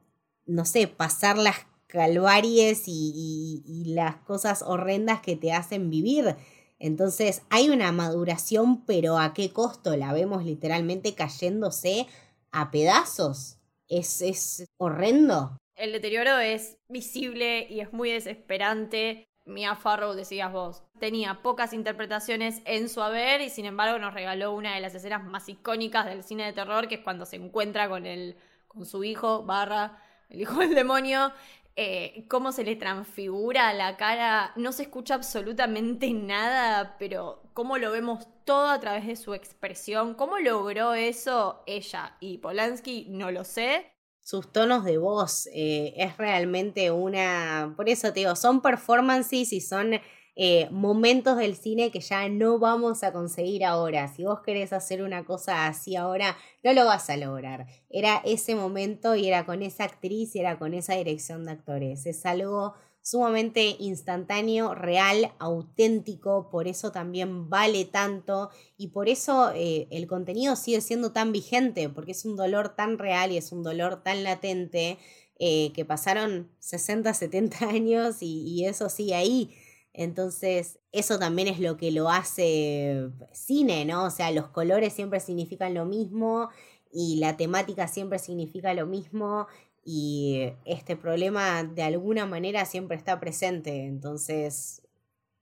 no 0.45 0.63
sé, 0.65 0.85
pasar 0.87 1.39
las 1.39 1.55
calvaries 1.87 2.83
y, 2.87 3.11
y- 3.15 3.63
y 3.65 3.93
las 3.93 4.17
cosas 4.17 4.61
horrendas 4.61 5.21
que 5.21 5.35
te 5.35 5.51
hacen 5.53 5.89
vivir. 5.89 6.35
Entonces 6.81 7.43
hay 7.51 7.69
una 7.69 7.91
maduración, 7.91 8.83
pero 8.85 9.19
¿a 9.19 9.33
qué 9.33 9.53
costo? 9.53 9.95
La 9.95 10.13
vemos 10.13 10.43
literalmente 10.43 11.13
cayéndose 11.13 12.07
a 12.51 12.71
pedazos. 12.71 13.59
Es, 13.87 14.21
es 14.21 14.65
horrendo. 14.77 15.57
El 15.75 15.91
deterioro 15.91 16.39
es 16.39 16.77
visible 16.89 17.67
y 17.69 17.81
es 17.81 17.93
muy 17.93 18.11
desesperante. 18.11 19.25
Mia 19.45 19.75
Farrow, 19.75 20.13
decías 20.13 20.51
vos, 20.51 20.83
tenía 20.99 21.41
pocas 21.43 21.73
interpretaciones 21.73 22.61
en 22.65 22.89
su 22.89 23.01
haber 23.01 23.41
y 23.41 23.49
sin 23.49 23.65
embargo 23.65 23.99
nos 23.99 24.13
regaló 24.13 24.53
una 24.53 24.75
de 24.75 24.81
las 24.81 24.95
escenas 24.95 25.23
más 25.23 25.49
icónicas 25.49 26.05
del 26.05 26.23
cine 26.23 26.45
de 26.45 26.53
terror, 26.53 26.87
que 26.87 26.95
es 26.95 27.01
cuando 27.01 27.25
se 27.25 27.35
encuentra 27.35 27.89
con, 27.89 28.05
el, 28.05 28.37
con 28.67 28.85
su 28.85 29.03
hijo, 29.03 29.43
barra, 29.43 30.01
el 30.29 30.41
hijo 30.41 30.59
del 30.59 30.73
demonio, 30.73 31.31
eh, 31.75 32.25
cómo 32.29 32.51
se 32.51 32.63
le 32.63 32.75
transfigura 32.75 33.73
la 33.73 33.97
cara, 33.97 34.51
no 34.55 34.71
se 34.71 34.83
escucha 34.83 35.15
absolutamente 35.15 36.11
nada, 36.13 36.95
pero 36.99 37.43
cómo 37.53 37.77
lo 37.77 37.91
vemos 37.91 38.27
todo 38.45 38.69
a 38.69 38.79
través 38.79 39.07
de 39.07 39.15
su 39.15 39.33
expresión, 39.33 40.15
cómo 40.15 40.39
logró 40.39 40.93
eso 40.93 41.63
ella 41.65 42.17
y 42.19 42.39
Polanski, 42.39 43.07
no 43.09 43.31
lo 43.31 43.43
sé, 43.43 43.91
sus 44.23 44.51
tonos 44.51 44.85
de 44.85 44.97
voz. 44.97 45.47
eh, 45.53 45.93
es 45.97 46.17
realmente 46.17 46.91
una... 46.91 47.73
Por 47.75 47.89
eso 47.89 48.13
te 48.13 48.21
digo, 48.21 48.35
son 48.35 48.61
performances 48.61 49.51
y 49.51 49.61
son 49.61 49.99
eh, 50.35 50.69
momentos 50.71 51.37
del 51.37 51.55
cine 51.55 51.91
que 51.91 51.99
ya 51.99 52.27
no 52.29 52.57
vamos 52.57 53.03
a 53.03 53.11
conseguir 53.11 53.65
ahora. 53.65 54.07
Si 54.07 54.23
vos 54.23 54.41
querés 54.41 54.71
hacer 54.73 55.03
una 55.03 55.25
cosa 55.25 55.67
así 55.67 55.95
ahora, 55.95 56.37
no 56.63 56.73
lo 56.73 56.85
vas 56.85 57.09
a 57.09 57.17
lograr. 57.17 57.67
Era 57.89 58.21
ese 58.23 58.55
momento 58.55 59.15
y 59.15 59.27
era 59.27 59.45
con 59.45 59.61
esa 59.61 59.83
actriz 59.83 60.35
y 60.35 60.39
era 60.39 60.57
con 60.57 60.73
esa 60.73 60.95
dirección 60.95 61.45
de 61.45 61.51
actores. 61.51 62.05
Es 62.05 62.25
algo 62.25 62.75
sumamente 63.01 63.75
instantáneo, 63.79 64.75
real, 64.75 65.33
auténtico, 65.39 66.49
por 66.49 66.67
eso 66.67 66.91
también 66.91 67.49
vale 67.49 67.85
tanto 67.85 68.51
y 68.77 68.89
por 68.89 69.09
eso 69.09 69.51
eh, 69.55 69.87
el 69.91 70.07
contenido 70.07 70.55
sigue 70.55 70.81
siendo 70.81 71.11
tan 71.11 71.31
vigente, 71.31 71.89
porque 71.89 72.11
es 72.11 72.25
un 72.25 72.35
dolor 72.35 72.75
tan 72.75 72.99
real 72.99 73.31
y 73.31 73.37
es 73.37 73.51
un 73.51 73.63
dolor 73.63 74.03
tan 74.03 74.23
latente 74.23 74.99
eh, 75.39 75.71
que 75.73 75.83
pasaron 75.85 76.51
60, 76.59 77.13
70 77.13 77.65
años 77.69 78.17
y, 78.21 78.43
y 78.43 78.65
eso 78.65 78.89
sigue 78.89 79.15
ahí. 79.15 79.55
Entonces, 79.93 80.79
eso 80.91 81.19
también 81.19 81.47
es 81.47 81.59
lo 81.59 81.77
que 81.77 81.91
lo 81.91 82.09
hace 82.09 83.09
cine, 83.33 83.85
¿no? 83.85 84.05
O 84.05 84.09
sea, 84.09 84.31
los 84.31 84.47
colores 84.47 84.93
siempre 84.93 85.19
significan 85.19 85.73
lo 85.73 85.85
mismo 85.85 86.49
y 86.91 87.17
la 87.17 87.37
temática 87.37 87.87
siempre 87.87 88.19
significa 88.19 88.73
lo 88.73 88.85
mismo 88.85 89.47
y 89.83 90.53
este 90.65 90.95
problema 90.95 91.63
de 91.63 91.83
alguna 91.83 92.25
manera 92.25 92.65
siempre 92.65 92.95
está 92.95 93.19
presente. 93.19 93.85
Entonces, 93.85 94.81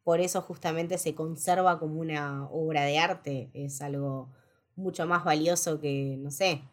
por 0.04 0.20
eso 0.20 0.42
justamente 0.42 0.98
se 0.98 1.14
conserva 1.14 1.80
como 1.80 2.00
una 2.00 2.48
obra 2.50 2.84
de 2.84 2.98
arte. 2.98 3.52
Es 3.54 3.82
algo 3.82 4.30
mucho 4.76 5.06
más 5.06 5.24
valioso 5.24 5.80
que, 5.80 6.16
no 6.18 6.32
sé, 6.32 6.64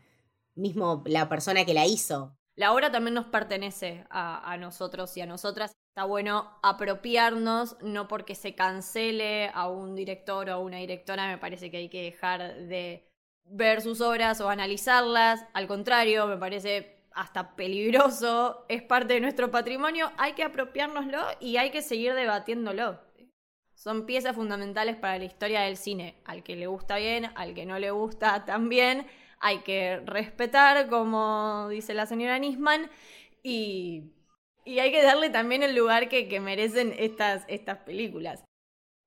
mismo 0.55 1.03
la 1.07 1.29
persona 1.29 1.65
que 1.65 1.75
la 1.75 1.87
hizo. 1.87 2.37
La 2.55 2.73
obra 2.73 2.91
también 2.91 3.15
nos 3.15 3.27
pertenece 3.27 4.07
a, 4.09 4.51
a 4.51 4.57
nosotros 4.57 5.15
y 5.17 5.21
a 5.21 5.27
nosotras. 5.27 5.73
Está 5.97 6.05
bueno 6.05 6.51
apropiarnos, 6.63 7.79
no 7.81 8.07
porque 8.07 8.35
se 8.35 8.55
cancele 8.55 9.49
a 9.55 9.71
un 9.71 9.95
director 9.97 10.51
o 10.51 10.53
a 10.53 10.59
una 10.59 10.77
directora, 10.77 11.27
me 11.27 11.39
parece 11.39 11.71
que 11.71 11.79
hay 11.79 11.89
que 11.89 12.03
dejar 12.03 12.55
de 12.55 13.09
ver 13.47 13.81
sus 13.81 14.03
obras 14.03 14.43
o 14.43 14.51
analizarlas. 14.51 15.47
Al 15.55 15.67
contrario, 15.67 16.27
me 16.27 16.37
parece 16.37 16.99
hasta 17.15 17.57
peligroso, 17.57 18.67
es 18.69 18.83
parte 18.83 19.15
de 19.15 19.21
nuestro 19.21 19.51
patrimonio, 19.51 20.13
hay 20.19 20.35
que 20.35 20.43
apropiárnoslo 20.43 21.19
y 21.41 21.57
hay 21.57 21.71
que 21.71 21.81
seguir 21.81 22.13
debatiéndolo. 22.13 23.01
Son 23.73 24.05
piezas 24.05 24.37
fundamentales 24.37 24.97
para 24.97 25.17
la 25.17 25.25
historia 25.25 25.63
del 25.63 25.79
cine. 25.79 26.21
Al 26.27 26.43
que 26.43 26.57
le 26.57 26.67
gusta 26.67 26.99
bien, 26.99 27.31
al 27.37 27.55
que 27.55 27.65
no 27.65 27.79
le 27.79 27.91
gusta 27.91 28.45
también. 28.45 29.07
Hay 29.41 29.61
que 29.61 30.03
respetar, 30.05 30.91
como 30.91 31.69
dice 31.71 31.95
la 31.95 32.05
señora 32.05 32.39
Nisman, 32.39 32.91
y, 33.43 34.13
y 34.67 34.81
hay 34.81 34.91
que 34.91 35.03
darle 35.03 35.31
también 35.31 35.63
el 35.63 35.75
lugar 35.75 36.09
que, 36.09 36.29
que 36.29 36.41
merecen 36.41 36.95
estas, 36.99 37.45
estas 37.49 37.79
películas. 37.79 38.45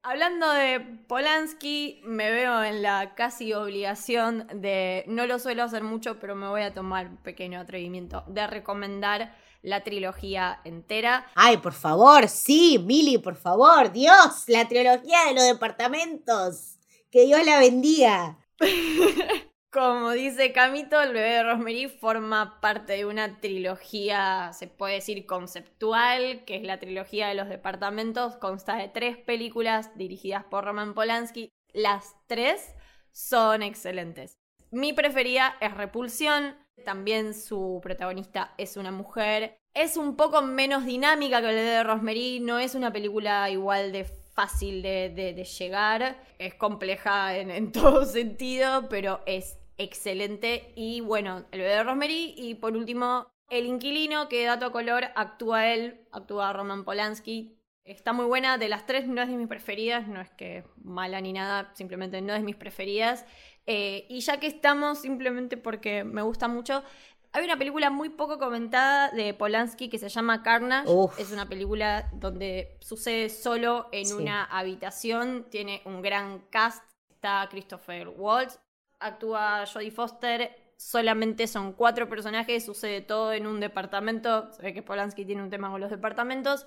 Hablando 0.02 0.50
de 0.50 0.80
Polanski, 1.08 2.02
me 2.06 2.32
veo 2.32 2.63
en 2.63 2.82
la 2.82 3.15
casi 3.15 3.52
obligación 3.54 4.48
de, 4.54 5.04
no 5.08 5.28
lo 5.28 5.39
suelo 5.39 5.63
hacer 5.63 5.84
mucho, 5.84 6.19
pero 6.22 6.36
me 6.36 6.48
voy 6.48 6.62
a 6.62 6.74
tomar 6.74 7.10
un 7.10 7.17
pequeño 7.17 7.60
atrevimiento, 7.60 8.24
de 8.28 8.48
recomendar 8.48 9.36
la 9.62 9.84
trilogía 9.84 10.62
entera. 10.63 11.28
Ay, 11.36 11.58
por 11.58 11.74
favor, 11.74 12.30
sí, 12.30 12.80
Mili, 12.80 13.17
por 13.17 13.36
favor, 13.36 13.91
Dios, 13.91 14.45
la 14.48 14.65
trilogía 14.69 15.26
de 15.28 15.34
los 15.34 15.43
departamentos. 15.43 16.78
Que 17.12 17.26
Dios 17.26 17.45
la 17.45 17.60
bendiga. 17.60 18.38
Como 19.71 20.12
dice 20.12 20.51
Camito, 20.51 20.99
el 20.99 21.13
bebé 21.13 21.29
de 21.29 21.43
Rosemary 21.43 21.88
forma 21.89 22.60
parte 22.60 22.93
de 22.93 23.05
una 23.05 23.39
trilogía, 23.39 24.51
se 24.53 24.67
puede 24.67 24.95
decir 24.95 25.27
conceptual, 25.27 26.43
que 26.45 26.55
es 26.55 26.63
la 26.63 26.79
trilogía 26.79 27.27
de 27.27 27.36
los 27.36 27.47
departamentos. 27.49 28.36
Consta 28.38 28.75
de 28.77 28.88
tres 28.88 29.17
películas 29.17 29.95
dirigidas 29.95 30.43
por 30.45 30.65
Roman 30.65 30.95
Polanski. 30.95 31.51
Las 31.71 32.15
tres 32.25 32.73
son 33.12 33.62
excelentes. 33.62 34.39
Mi 34.71 34.93
preferida 34.93 35.55
es 35.62 35.71
Repulsión. 35.75 36.55
También 36.84 37.36
su 37.36 37.79
protagonista 37.84 38.55
es 38.58 38.75
una 38.75 38.91
mujer. 38.91 39.58
Es 39.75 39.97
un 39.97 40.15
poco 40.15 40.41
menos 40.41 40.86
dinámica 40.86 41.41
que 41.41 41.49
el 41.49 41.55
bebé 41.55 41.69
de 41.69 41.84
Rosemary. 41.84 42.39
No 42.39 42.58
es 42.58 42.73
una 42.73 42.91
película 42.91 43.47
igual 43.51 43.91
de 43.91 44.05
fácil 44.05 44.82
de, 44.82 45.10
de- 45.10 45.34
de 45.34 45.43
llegar. 45.43 46.23
Es 46.39 46.55
compleja 46.55 47.38
en, 47.38 47.51
en 47.51 47.71
todo 47.71 48.05
sentido, 48.05 48.88
pero 48.89 49.21
es 49.27 49.59
excelente. 49.80 50.72
Y 50.76 51.02
bueno, 51.02 51.46
el 51.52 51.60
bebé 51.62 51.72
de 51.74 51.84
Rosemary. 51.84 52.36
Y 52.38 52.56
por 52.56 52.78
último, 52.78 53.28
El 53.50 53.65
Inquilino, 53.65 54.30
que 54.30 54.46
dato 54.46 54.68
a 54.68 54.72
color 54.72 55.06
actúa 55.15 55.68
él, 55.74 56.02
actúa 56.12 56.54
Roman 56.54 56.84
Polanski. 56.86 57.56
Está 57.84 58.13
muy 58.13 58.26
buena, 58.26 58.60
de 58.60 58.70
las 58.70 58.86
tres 58.86 59.08
no 59.08 59.20
es 59.24 59.28
de 59.30 59.36
mis 59.36 59.48
preferidas, 59.48 60.08
no 60.08 60.22
es 60.22 60.30
que 60.30 60.63
mala 60.84 61.20
ni 61.22 61.34
nada, 61.34 61.72
simplemente 61.74 62.22
no 62.22 62.34
es 62.34 62.42
de 62.42 62.46
mis 62.46 62.56
preferidas. 62.56 63.26
Eh, 63.65 64.06
y 64.10 64.20
ya 64.20 64.39
que 64.39 64.46
estamos, 64.46 65.00
simplemente 65.00 65.58
porque 65.58 66.04
me 66.04 66.22
gusta 66.22 66.48
mucho, 66.48 66.84
hay 67.32 67.44
una 67.46 67.58
película 67.58 67.89
muy 67.89 68.10
poco 68.10 68.38
comentada 68.38 69.10
de 69.12 69.34
Polanski 69.34 69.89
que 69.89 69.98
se 69.98 70.10
llama 70.10 70.44
Carnage. 70.44 70.88
Uf. 70.92 71.20
Es 71.20 71.32
una 71.32 71.48
película 71.50 72.10
donde 72.13 72.78
sucede 72.82 73.30
solo 73.30 73.88
en 73.92 74.06
Sí. 74.06 74.13
una 74.13 74.44
habitación, 74.44 75.48
tiene 75.50 75.82
un 75.86 76.04
gran 76.04 76.40
cast, 76.52 76.84
está 77.10 77.48
Christopher 77.50 78.08
Waltz, 78.10 78.60
actúa 79.00 79.65
Jodie 79.65 79.91
Foster, 79.91 80.56
solamente 80.77 81.47
son 81.47 81.73
cuatro 81.73 82.08
personajes, 82.08 82.65
sucede 82.65 83.02
todo 83.02 83.33
en 83.33 83.47
un 83.47 83.60
departamento, 83.60 84.52
se 84.54 84.73
que 84.73 84.81
Polanski 84.81 85.25
tiene 85.25 85.43
un 85.43 85.50
tema 85.50 85.69
con 85.69 85.81
los 85.81 85.89
departamentos. 85.89 86.65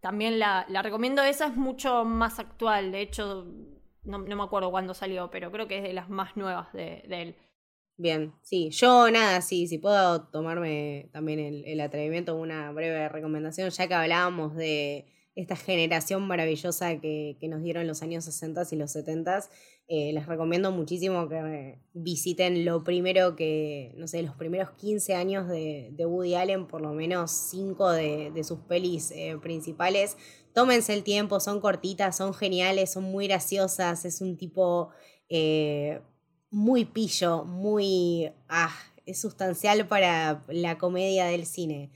También 0.00 0.38
la, 0.38 0.66
la 0.68 0.82
recomiendo, 0.82 1.22
esa 1.22 1.46
es 1.46 1.56
mucho 1.56 2.04
más 2.04 2.38
actual, 2.38 2.90
de 2.92 3.02
hecho, 3.02 3.46
no, 4.04 4.18
me 4.18 4.42
acuerdo 4.42 4.70
cuándo 4.70 4.94
salió, 4.94 5.30
pero 5.30 5.52
creo 5.52 5.68
que 5.68 5.78
es 5.78 5.82
de 5.84 5.92
las 5.92 6.08
más 6.08 6.36
nuevas 6.36 6.72
de, 6.72 7.02
él. 7.08 7.36
Bien, 7.96 8.32
sí, 8.42 8.70
yo 8.70 9.10
nada, 9.10 9.40
sí, 9.42 9.68
si 9.68 9.78
puedo 9.78 10.28
tomarme 10.28 11.10
también 11.12 11.38
el, 11.38 11.64
el 11.66 11.80
atrevimiento, 11.80 12.34
una 12.34 12.72
breve 12.72 13.08
recomendación, 13.08 13.70
ya 13.70 13.86
que 13.86 13.94
hablábamos 13.94 14.56
de 14.56 15.06
esta 15.34 15.56
generación 15.56 16.26
maravillosa 16.26 17.00
que, 17.00 17.36
nos 17.42 17.62
dieron 17.62 17.86
los 17.86 18.02
años 18.02 18.24
60 18.24 18.62
y 18.70 18.76
los 18.76 18.92
70. 18.92 19.44
Eh, 19.94 20.10
les 20.14 20.24
recomiendo 20.24 20.72
muchísimo 20.72 21.28
que 21.28 21.78
visiten 21.92 22.64
lo 22.64 22.82
primero 22.82 23.36
que, 23.36 23.92
no 23.98 24.08
sé, 24.08 24.22
los 24.22 24.34
primeros 24.34 24.70
15 24.70 25.14
años 25.14 25.46
de, 25.48 25.94
Woody 25.98 26.34
Allen, 26.34 26.66
por 26.66 26.80
lo 26.80 26.94
menos 26.94 27.30
5 27.30 27.90
de, 27.90 28.42
sus 28.42 28.60
pelis 28.60 29.10
eh, 29.10 29.36
principales. 29.42 30.16
Tómense 30.54 30.94
el 30.94 31.02
tiempo, 31.02 31.40
son 31.40 31.60
cortitas, 31.60 32.16
son 32.16 32.32
geniales, 32.32 32.90
son 32.90 33.04
muy 33.04 33.26
graciosas, 33.26 34.06
es 34.06 34.22
un 34.22 34.38
tipo 34.38 34.88
eh, 35.28 36.00
muy 36.50 36.86
pillo, 36.86 37.44
muy... 37.44 38.32
Ah, 38.48 38.74
es 39.04 39.20
sustancial 39.20 39.86
para 39.88 40.42
la 40.48 40.78
comedia 40.78 41.26
del 41.26 41.44
cine. 41.44 41.90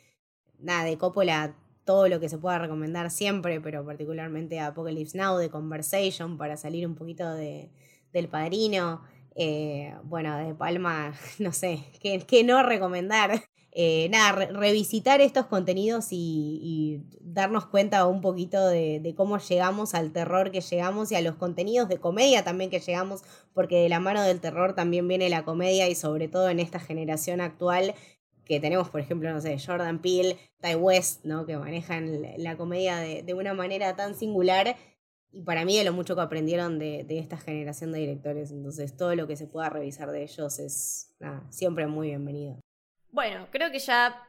Nada, 0.59 0.85
de 0.85 0.99
Coppola 0.99 1.57
todo 1.87 2.09
lo 2.09 2.21
que 2.21 2.29
se 2.29 2.37
pueda 2.37 2.59
recomendar 2.59 3.11
siempre, 3.11 3.61
pero 3.61 3.87
particularmente 3.87 4.61
Apocalypse 4.61 5.17
Now, 5.17 5.39
de 5.39 5.49
Conversation, 5.49 6.37
para 6.37 6.59
salir 6.59 6.87
un 6.87 6.97
poquito 6.97 7.33
de, 7.33 7.71
del 8.13 8.29
padrino. 8.29 9.03
Eh, 9.37 9.95
bueno, 10.05 10.37
de 10.37 10.55
Palma, 10.55 11.15
no 11.39 11.53
sé, 11.53 11.85
¿qué, 12.01 12.45
no 12.45 12.63
recomendar? 12.63 13.45
Eh, 13.79 14.09
nada, 14.11 14.33
revisitar 14.47 15.21
estos 15.21 15.47
contenidos 15.47 16.09
y, 16.11 17.03
darnos 17.21 17.67
cuenta 17.67 18.07
un 18.07 18.23
poquito 18.23 18.67
de, 18.67 19.01
de, 19.01 19.15
cómo 19.15 19.37
llegamos 19.39 19.95
al 19.95 20.13
terror 20.13 20.51
que 20.51 20.63
llegamos 20.63 21.13
y 21.13 21.17
a 21.17 21.21
los 21.21 21.37
contenidos 21.37 21.87
de 21.91 21.99
comedia 21.99 22.43
también 22.43 22.71
que 22.71 22.81
llegamos, 22.81 23.23
porque 23.53 23.83
de 23.83 23.91
la 23.91 24.01
mano 24.01 24.23
del 24.23 24.41
terror 24.41 24.75
también 24.75 25.07
viene 25.07 25.29
la 25.29 25.45
comedia 25.45 25.89
y 25.89 25.95
sobre 25.95 26.29
todo 26.29 26.49
en 26.49 26.59
esta 26.59 26.81
generación 26.81 27.43
actual 27.43 27.95
que 28.47 28.61
tenemos, 28.61 28.89
por 28.89 29.01
ejemplo, 29.01 29.31
no 29.33 29.41
sé, 29.41 29.59
Jordan 29.59 30.01
Peele, 30.01 30.39
Ty 30.61 30.77
West, 30.77 31.25
¿no? 31.25 31.45
que 31.45 31.57
manejan 31.57 32.23
la 32.39 32.57
comedia 32.57 32.97
de, 32.97 33.35
una 33.35 33.53
manera 33.55 33.97
tan 33.97 34.15
singular 34.15 34.77
y 35.33 35.43
para 35.43 35.65
mí 35.65 35.77
de 35.77 35.85
lo 35.85 35.93
mucho 35.93 36.15
que 36.15 36.23
aprendieron 36.23 36.79
de, 36.79 37.05
esta 37.11 37.37
generación 37.37 37.93
de 37.93 37.99
directores. 37.99 38.53
Entonces, 38.53 38.97
todo 38.97 39.15
lo 39.15 39.27
que 39.27 39.37
se 39.37 39.47
pueda 39.47 39.69
revisar 39.69 40.11
de 40.13 40.23
ellos 40.23 40.59
es 40.59 41.15
siempre 41.51 41.87
muy 41.87 42.09
bienvenido. 42.09 42.59
Bueno, 43.11 43.49
creo 43.51 43.71
que 43.71 43.81
ya 43.81 44.23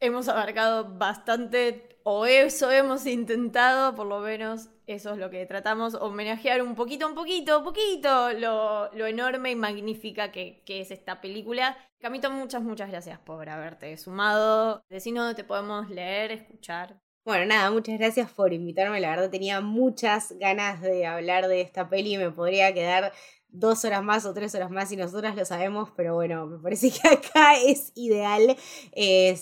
hemos 0.00 0.28
abarcado 0.28 0.96
bastante, 0.96 1.98
o 2.04 2.24
eso 2.24 2.70
hemos 2.70 3.04
intentado, 3.06 3.94
por 3.94 4.06
lo 4.06 4.20
menos 4.20 4.70
eso 4.86 5.12
es 5.12 5.18
lo 5.18 5.30
que 5.30 5.44
tratamos, 5.46 5.94
homenajear 5.94 6.62
un 6.62 6.74
poquito, 6.74 7.08
un 7.08 7.14
poquito, 7.14 7.64
poquito 7.64 8.32
lo, 8.32 8.90
enorme 9.06 9.50
y 9.50 9.56
magnífica 9.56 10.30
que, 10.32 10.62
es 10.66 10.90
esta 10.90 11.20
película. 11.20 11.76
Camito, 11.98 12.30
muchas, 12.30 12.62
muchas 12.62 12.90
gracias 12.90 13.18
por 13.18 13.48
haberte 13.48 13.96
sumado. 13.96 14.84
Decinos 14.88 15.24
dónde 15.24 15.42
te 15.42 15.44
podemos 15.44 15.90
leer, 15.90 16.32
escuchar. 16.32 17.00
Bueno, 17.26 17.44
nada, 17.44 17.72
muchas 17.72 17.98
gracias 17.98 18.30
por 18.30 18.52
invitarme. 18.52 19.00
La 19.00 19.10
verdad 19.10 19.30
tenía 19.30 19.60
muchas 19.60 20.30
ganas 20.38 20.80
de 20.80 21.06
hablar 21.06 21.48
de 21.48 21.60
esta 21.60 21.88
peli 21.88 22.14
y 22.14 22.18
me 22.18 22.30
podría 22.30 22.72
quedar 22.72 23.12
dos 23.48 23.84
horas 23.84 24.04
más 24.04 24.24
o 24.26 24.32
tres 24.32 24.54
horas 24.54 24.70
más 24.70 24.92
y 24.92 24.96
nosotras 24.96 25.34
lo 25.34 25.44
sabemos, 25.44 25.90
pero 25.96 26.14
bueno, 26.14 26.46
me 26.46 26.60
parece 26.60 26.88
que 27.02 27.08
acá 27.08 27.56
es 27.60 27.90
ideal. 27.96 28.56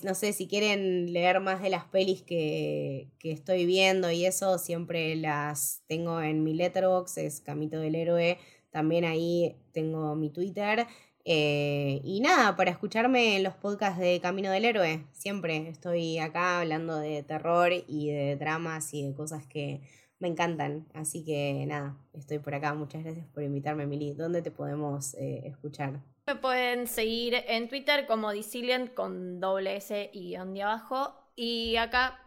no 0.02 0.14
sé, 0.14 0.32
si 0.32 0.48
quieren 0.48 1.12
leer 1.12 1.40
más 1.40 1.60
de 1.60 1.68
las 1.68 1.84
pelis 1.84 2.22
que, 2.22 3.10
que, 3.18 3.32
estoy 3.32 3.66
viendo 3.66 4.10
y 4.10 4.24
eso, 4.24 4.56
siempre 4.56 5.14
las 5.14 5.82
tengo 5.86 6.22
en 6.22 6.42
mi 6.42 6.54
letterbox, 6.54 7.18
es 7.18 7.42
Camito 7.42 7.80
del 7.80 7.96
Héroe. 7.96 8.38
También 8.70 9.04
ahí 9.04 9.56
tengo 9.72 10.14
mi 10.16 10.30
Twitter. 10.30 10.86
Eh, 11.26 12.00
y 12.04 12.20
nada, 12.20 12.54
para 12.54 12.70
escucharme 12.70 13.36
en 13.36 13.42
los 13.42 13.54
podcasts 13.54 13.98
de 13.98 14.20
Camino 14.20 14.50
del 14.50 14.66
Héroe, 14.66 15.04
siempre 15.12 15.68
estoy 15.68 16.18
acá 16.18 16.60
hablando 16.60 16.98
de 16.98 17.22
terror 17.22 17.72
y 17.72 18.10
de 18.10 18.36
dramas 18.36 18.92
y 18.92 19.06
de 19.06 19.14
cosas 19.14 19.46
que 19.46 19.80
me 20.18 20.28
encantan. 20.28 20.86
Así 20.92 21.24
que 21.24 21.64
nada, 21.66 21.96
estoy 22.12 22.38
por 22.40 22.54
acá. 22.54 22.74
Muchas 22.74 23.04
gracias 23.04 23.26
por 23.28 23.42
invitarme, 23.42 23.86
Mili. 23.86 24.12
¿Dónde 24.12 24.42
te 24.42 24.50
podemos 24.50 25.14
eh, 25.14 25.42
escuchar? 25.46 26.00
Me 26.26 26.36
pueden 26.36 26.86
seguir 26.86 27.34
en 27.48 27.68
Twitter 27.68 28.06
como 28.06 28.30
Disilient 28.30 28.92
con 28.92 29.40
doble 29.40 29.76
S 29.76 30.10
y 30.12 30.28
guion 30.28 30.52
de 30.52 30.62
abajo. 30.62 31.14
Y 31.36 31.74
acá 31.76 32.20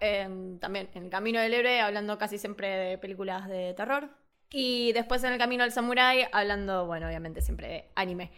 también 0.59 0.89
en 0.93 1.09
Camino 1.09 1.39
del 1.39 1.53
Héroe, 1.53 1.79
hablando 1.79 2.17
casi 2.17 2.37
siempre 2.37 2.67
de 2.67 2.97
películas 2.97 3.47
de 3.47 3.73
terror. 3.73 4.09
Y 4.49 4.93
después 4.93 5.23
en 5.23 5.33
el 5.33 5.39
Camino 5.39 5.63
del 5.63 5.73
Samurai, 5.73 6.27
hablando, 6.31 6.85
bueno, 6.85 7.07
obviamente 7.07 7.41
siempre 7.41 7.67
de 7.67 7.85
anime. 7.95 8.31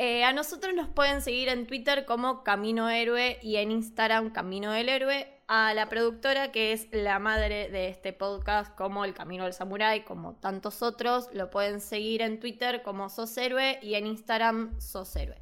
Eh, 0.00 0.22
a 0.22 0.32
nosotros 0.32 0.74
nos 0.74 0.88
pueden 0.88 1.22
seguir 1.22 1.48
en 1.48 1.66
Twitter 1.66 2.04
como 2.04 2.44
Camino 2.44 2.88
Héroe 2.88 3.40
y 3.42 3.56
en 3.56 3.72
Instagram 3.72 4.30
Camino 4.30 4.70
del 4.70 4.88
Héroe 4.88 5.26
a 5.48 5.74
la 5.74 5.88
productora 5.88 6.52
que 6.52 6.72
es 6.72 6.86
la 6.92 7.18
madre 7.18 7.68
de 7.68 7.88
este 7.88 8.12
podcast 8.12 8.72
como 8.76 9.04
El 9.04 9.12
Camino 9.12 9.42
del 9.42 9.54
Samurai, 9.54 10.04
como 10.04 10.36
tantos 10.36 10.82
otros. 10.82 11.28
Lo 11.32 11.50
pueden 11.50 11.80
seguir 11.80 12.22
en 12.22 12.38
Twitter 12.38 12.82
como 12.82 13.08
Sos 13.08 13.36
Héroe 13.36 13.80
y 13.82 13.96
en 13.96 14.06
Instagram 14.06 14.80
Sos 14.80 15.16
Héroe. 15.16 15.40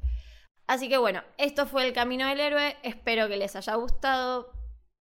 Así 0.65 0.89
que 0.89 0.97
bueno, 0.97 1.21
esto 1.37 1.67
fue 1.67 1.85
El 1.85 1.93
Camino 1.93 2.27
del 2.27 2.39
Héroe. 2.39 2.77
Espero 2.81 3.27
que 3.27 3.37
les 3.37 3.55
haya 3.55 3.75
gustado. 3.75 4.56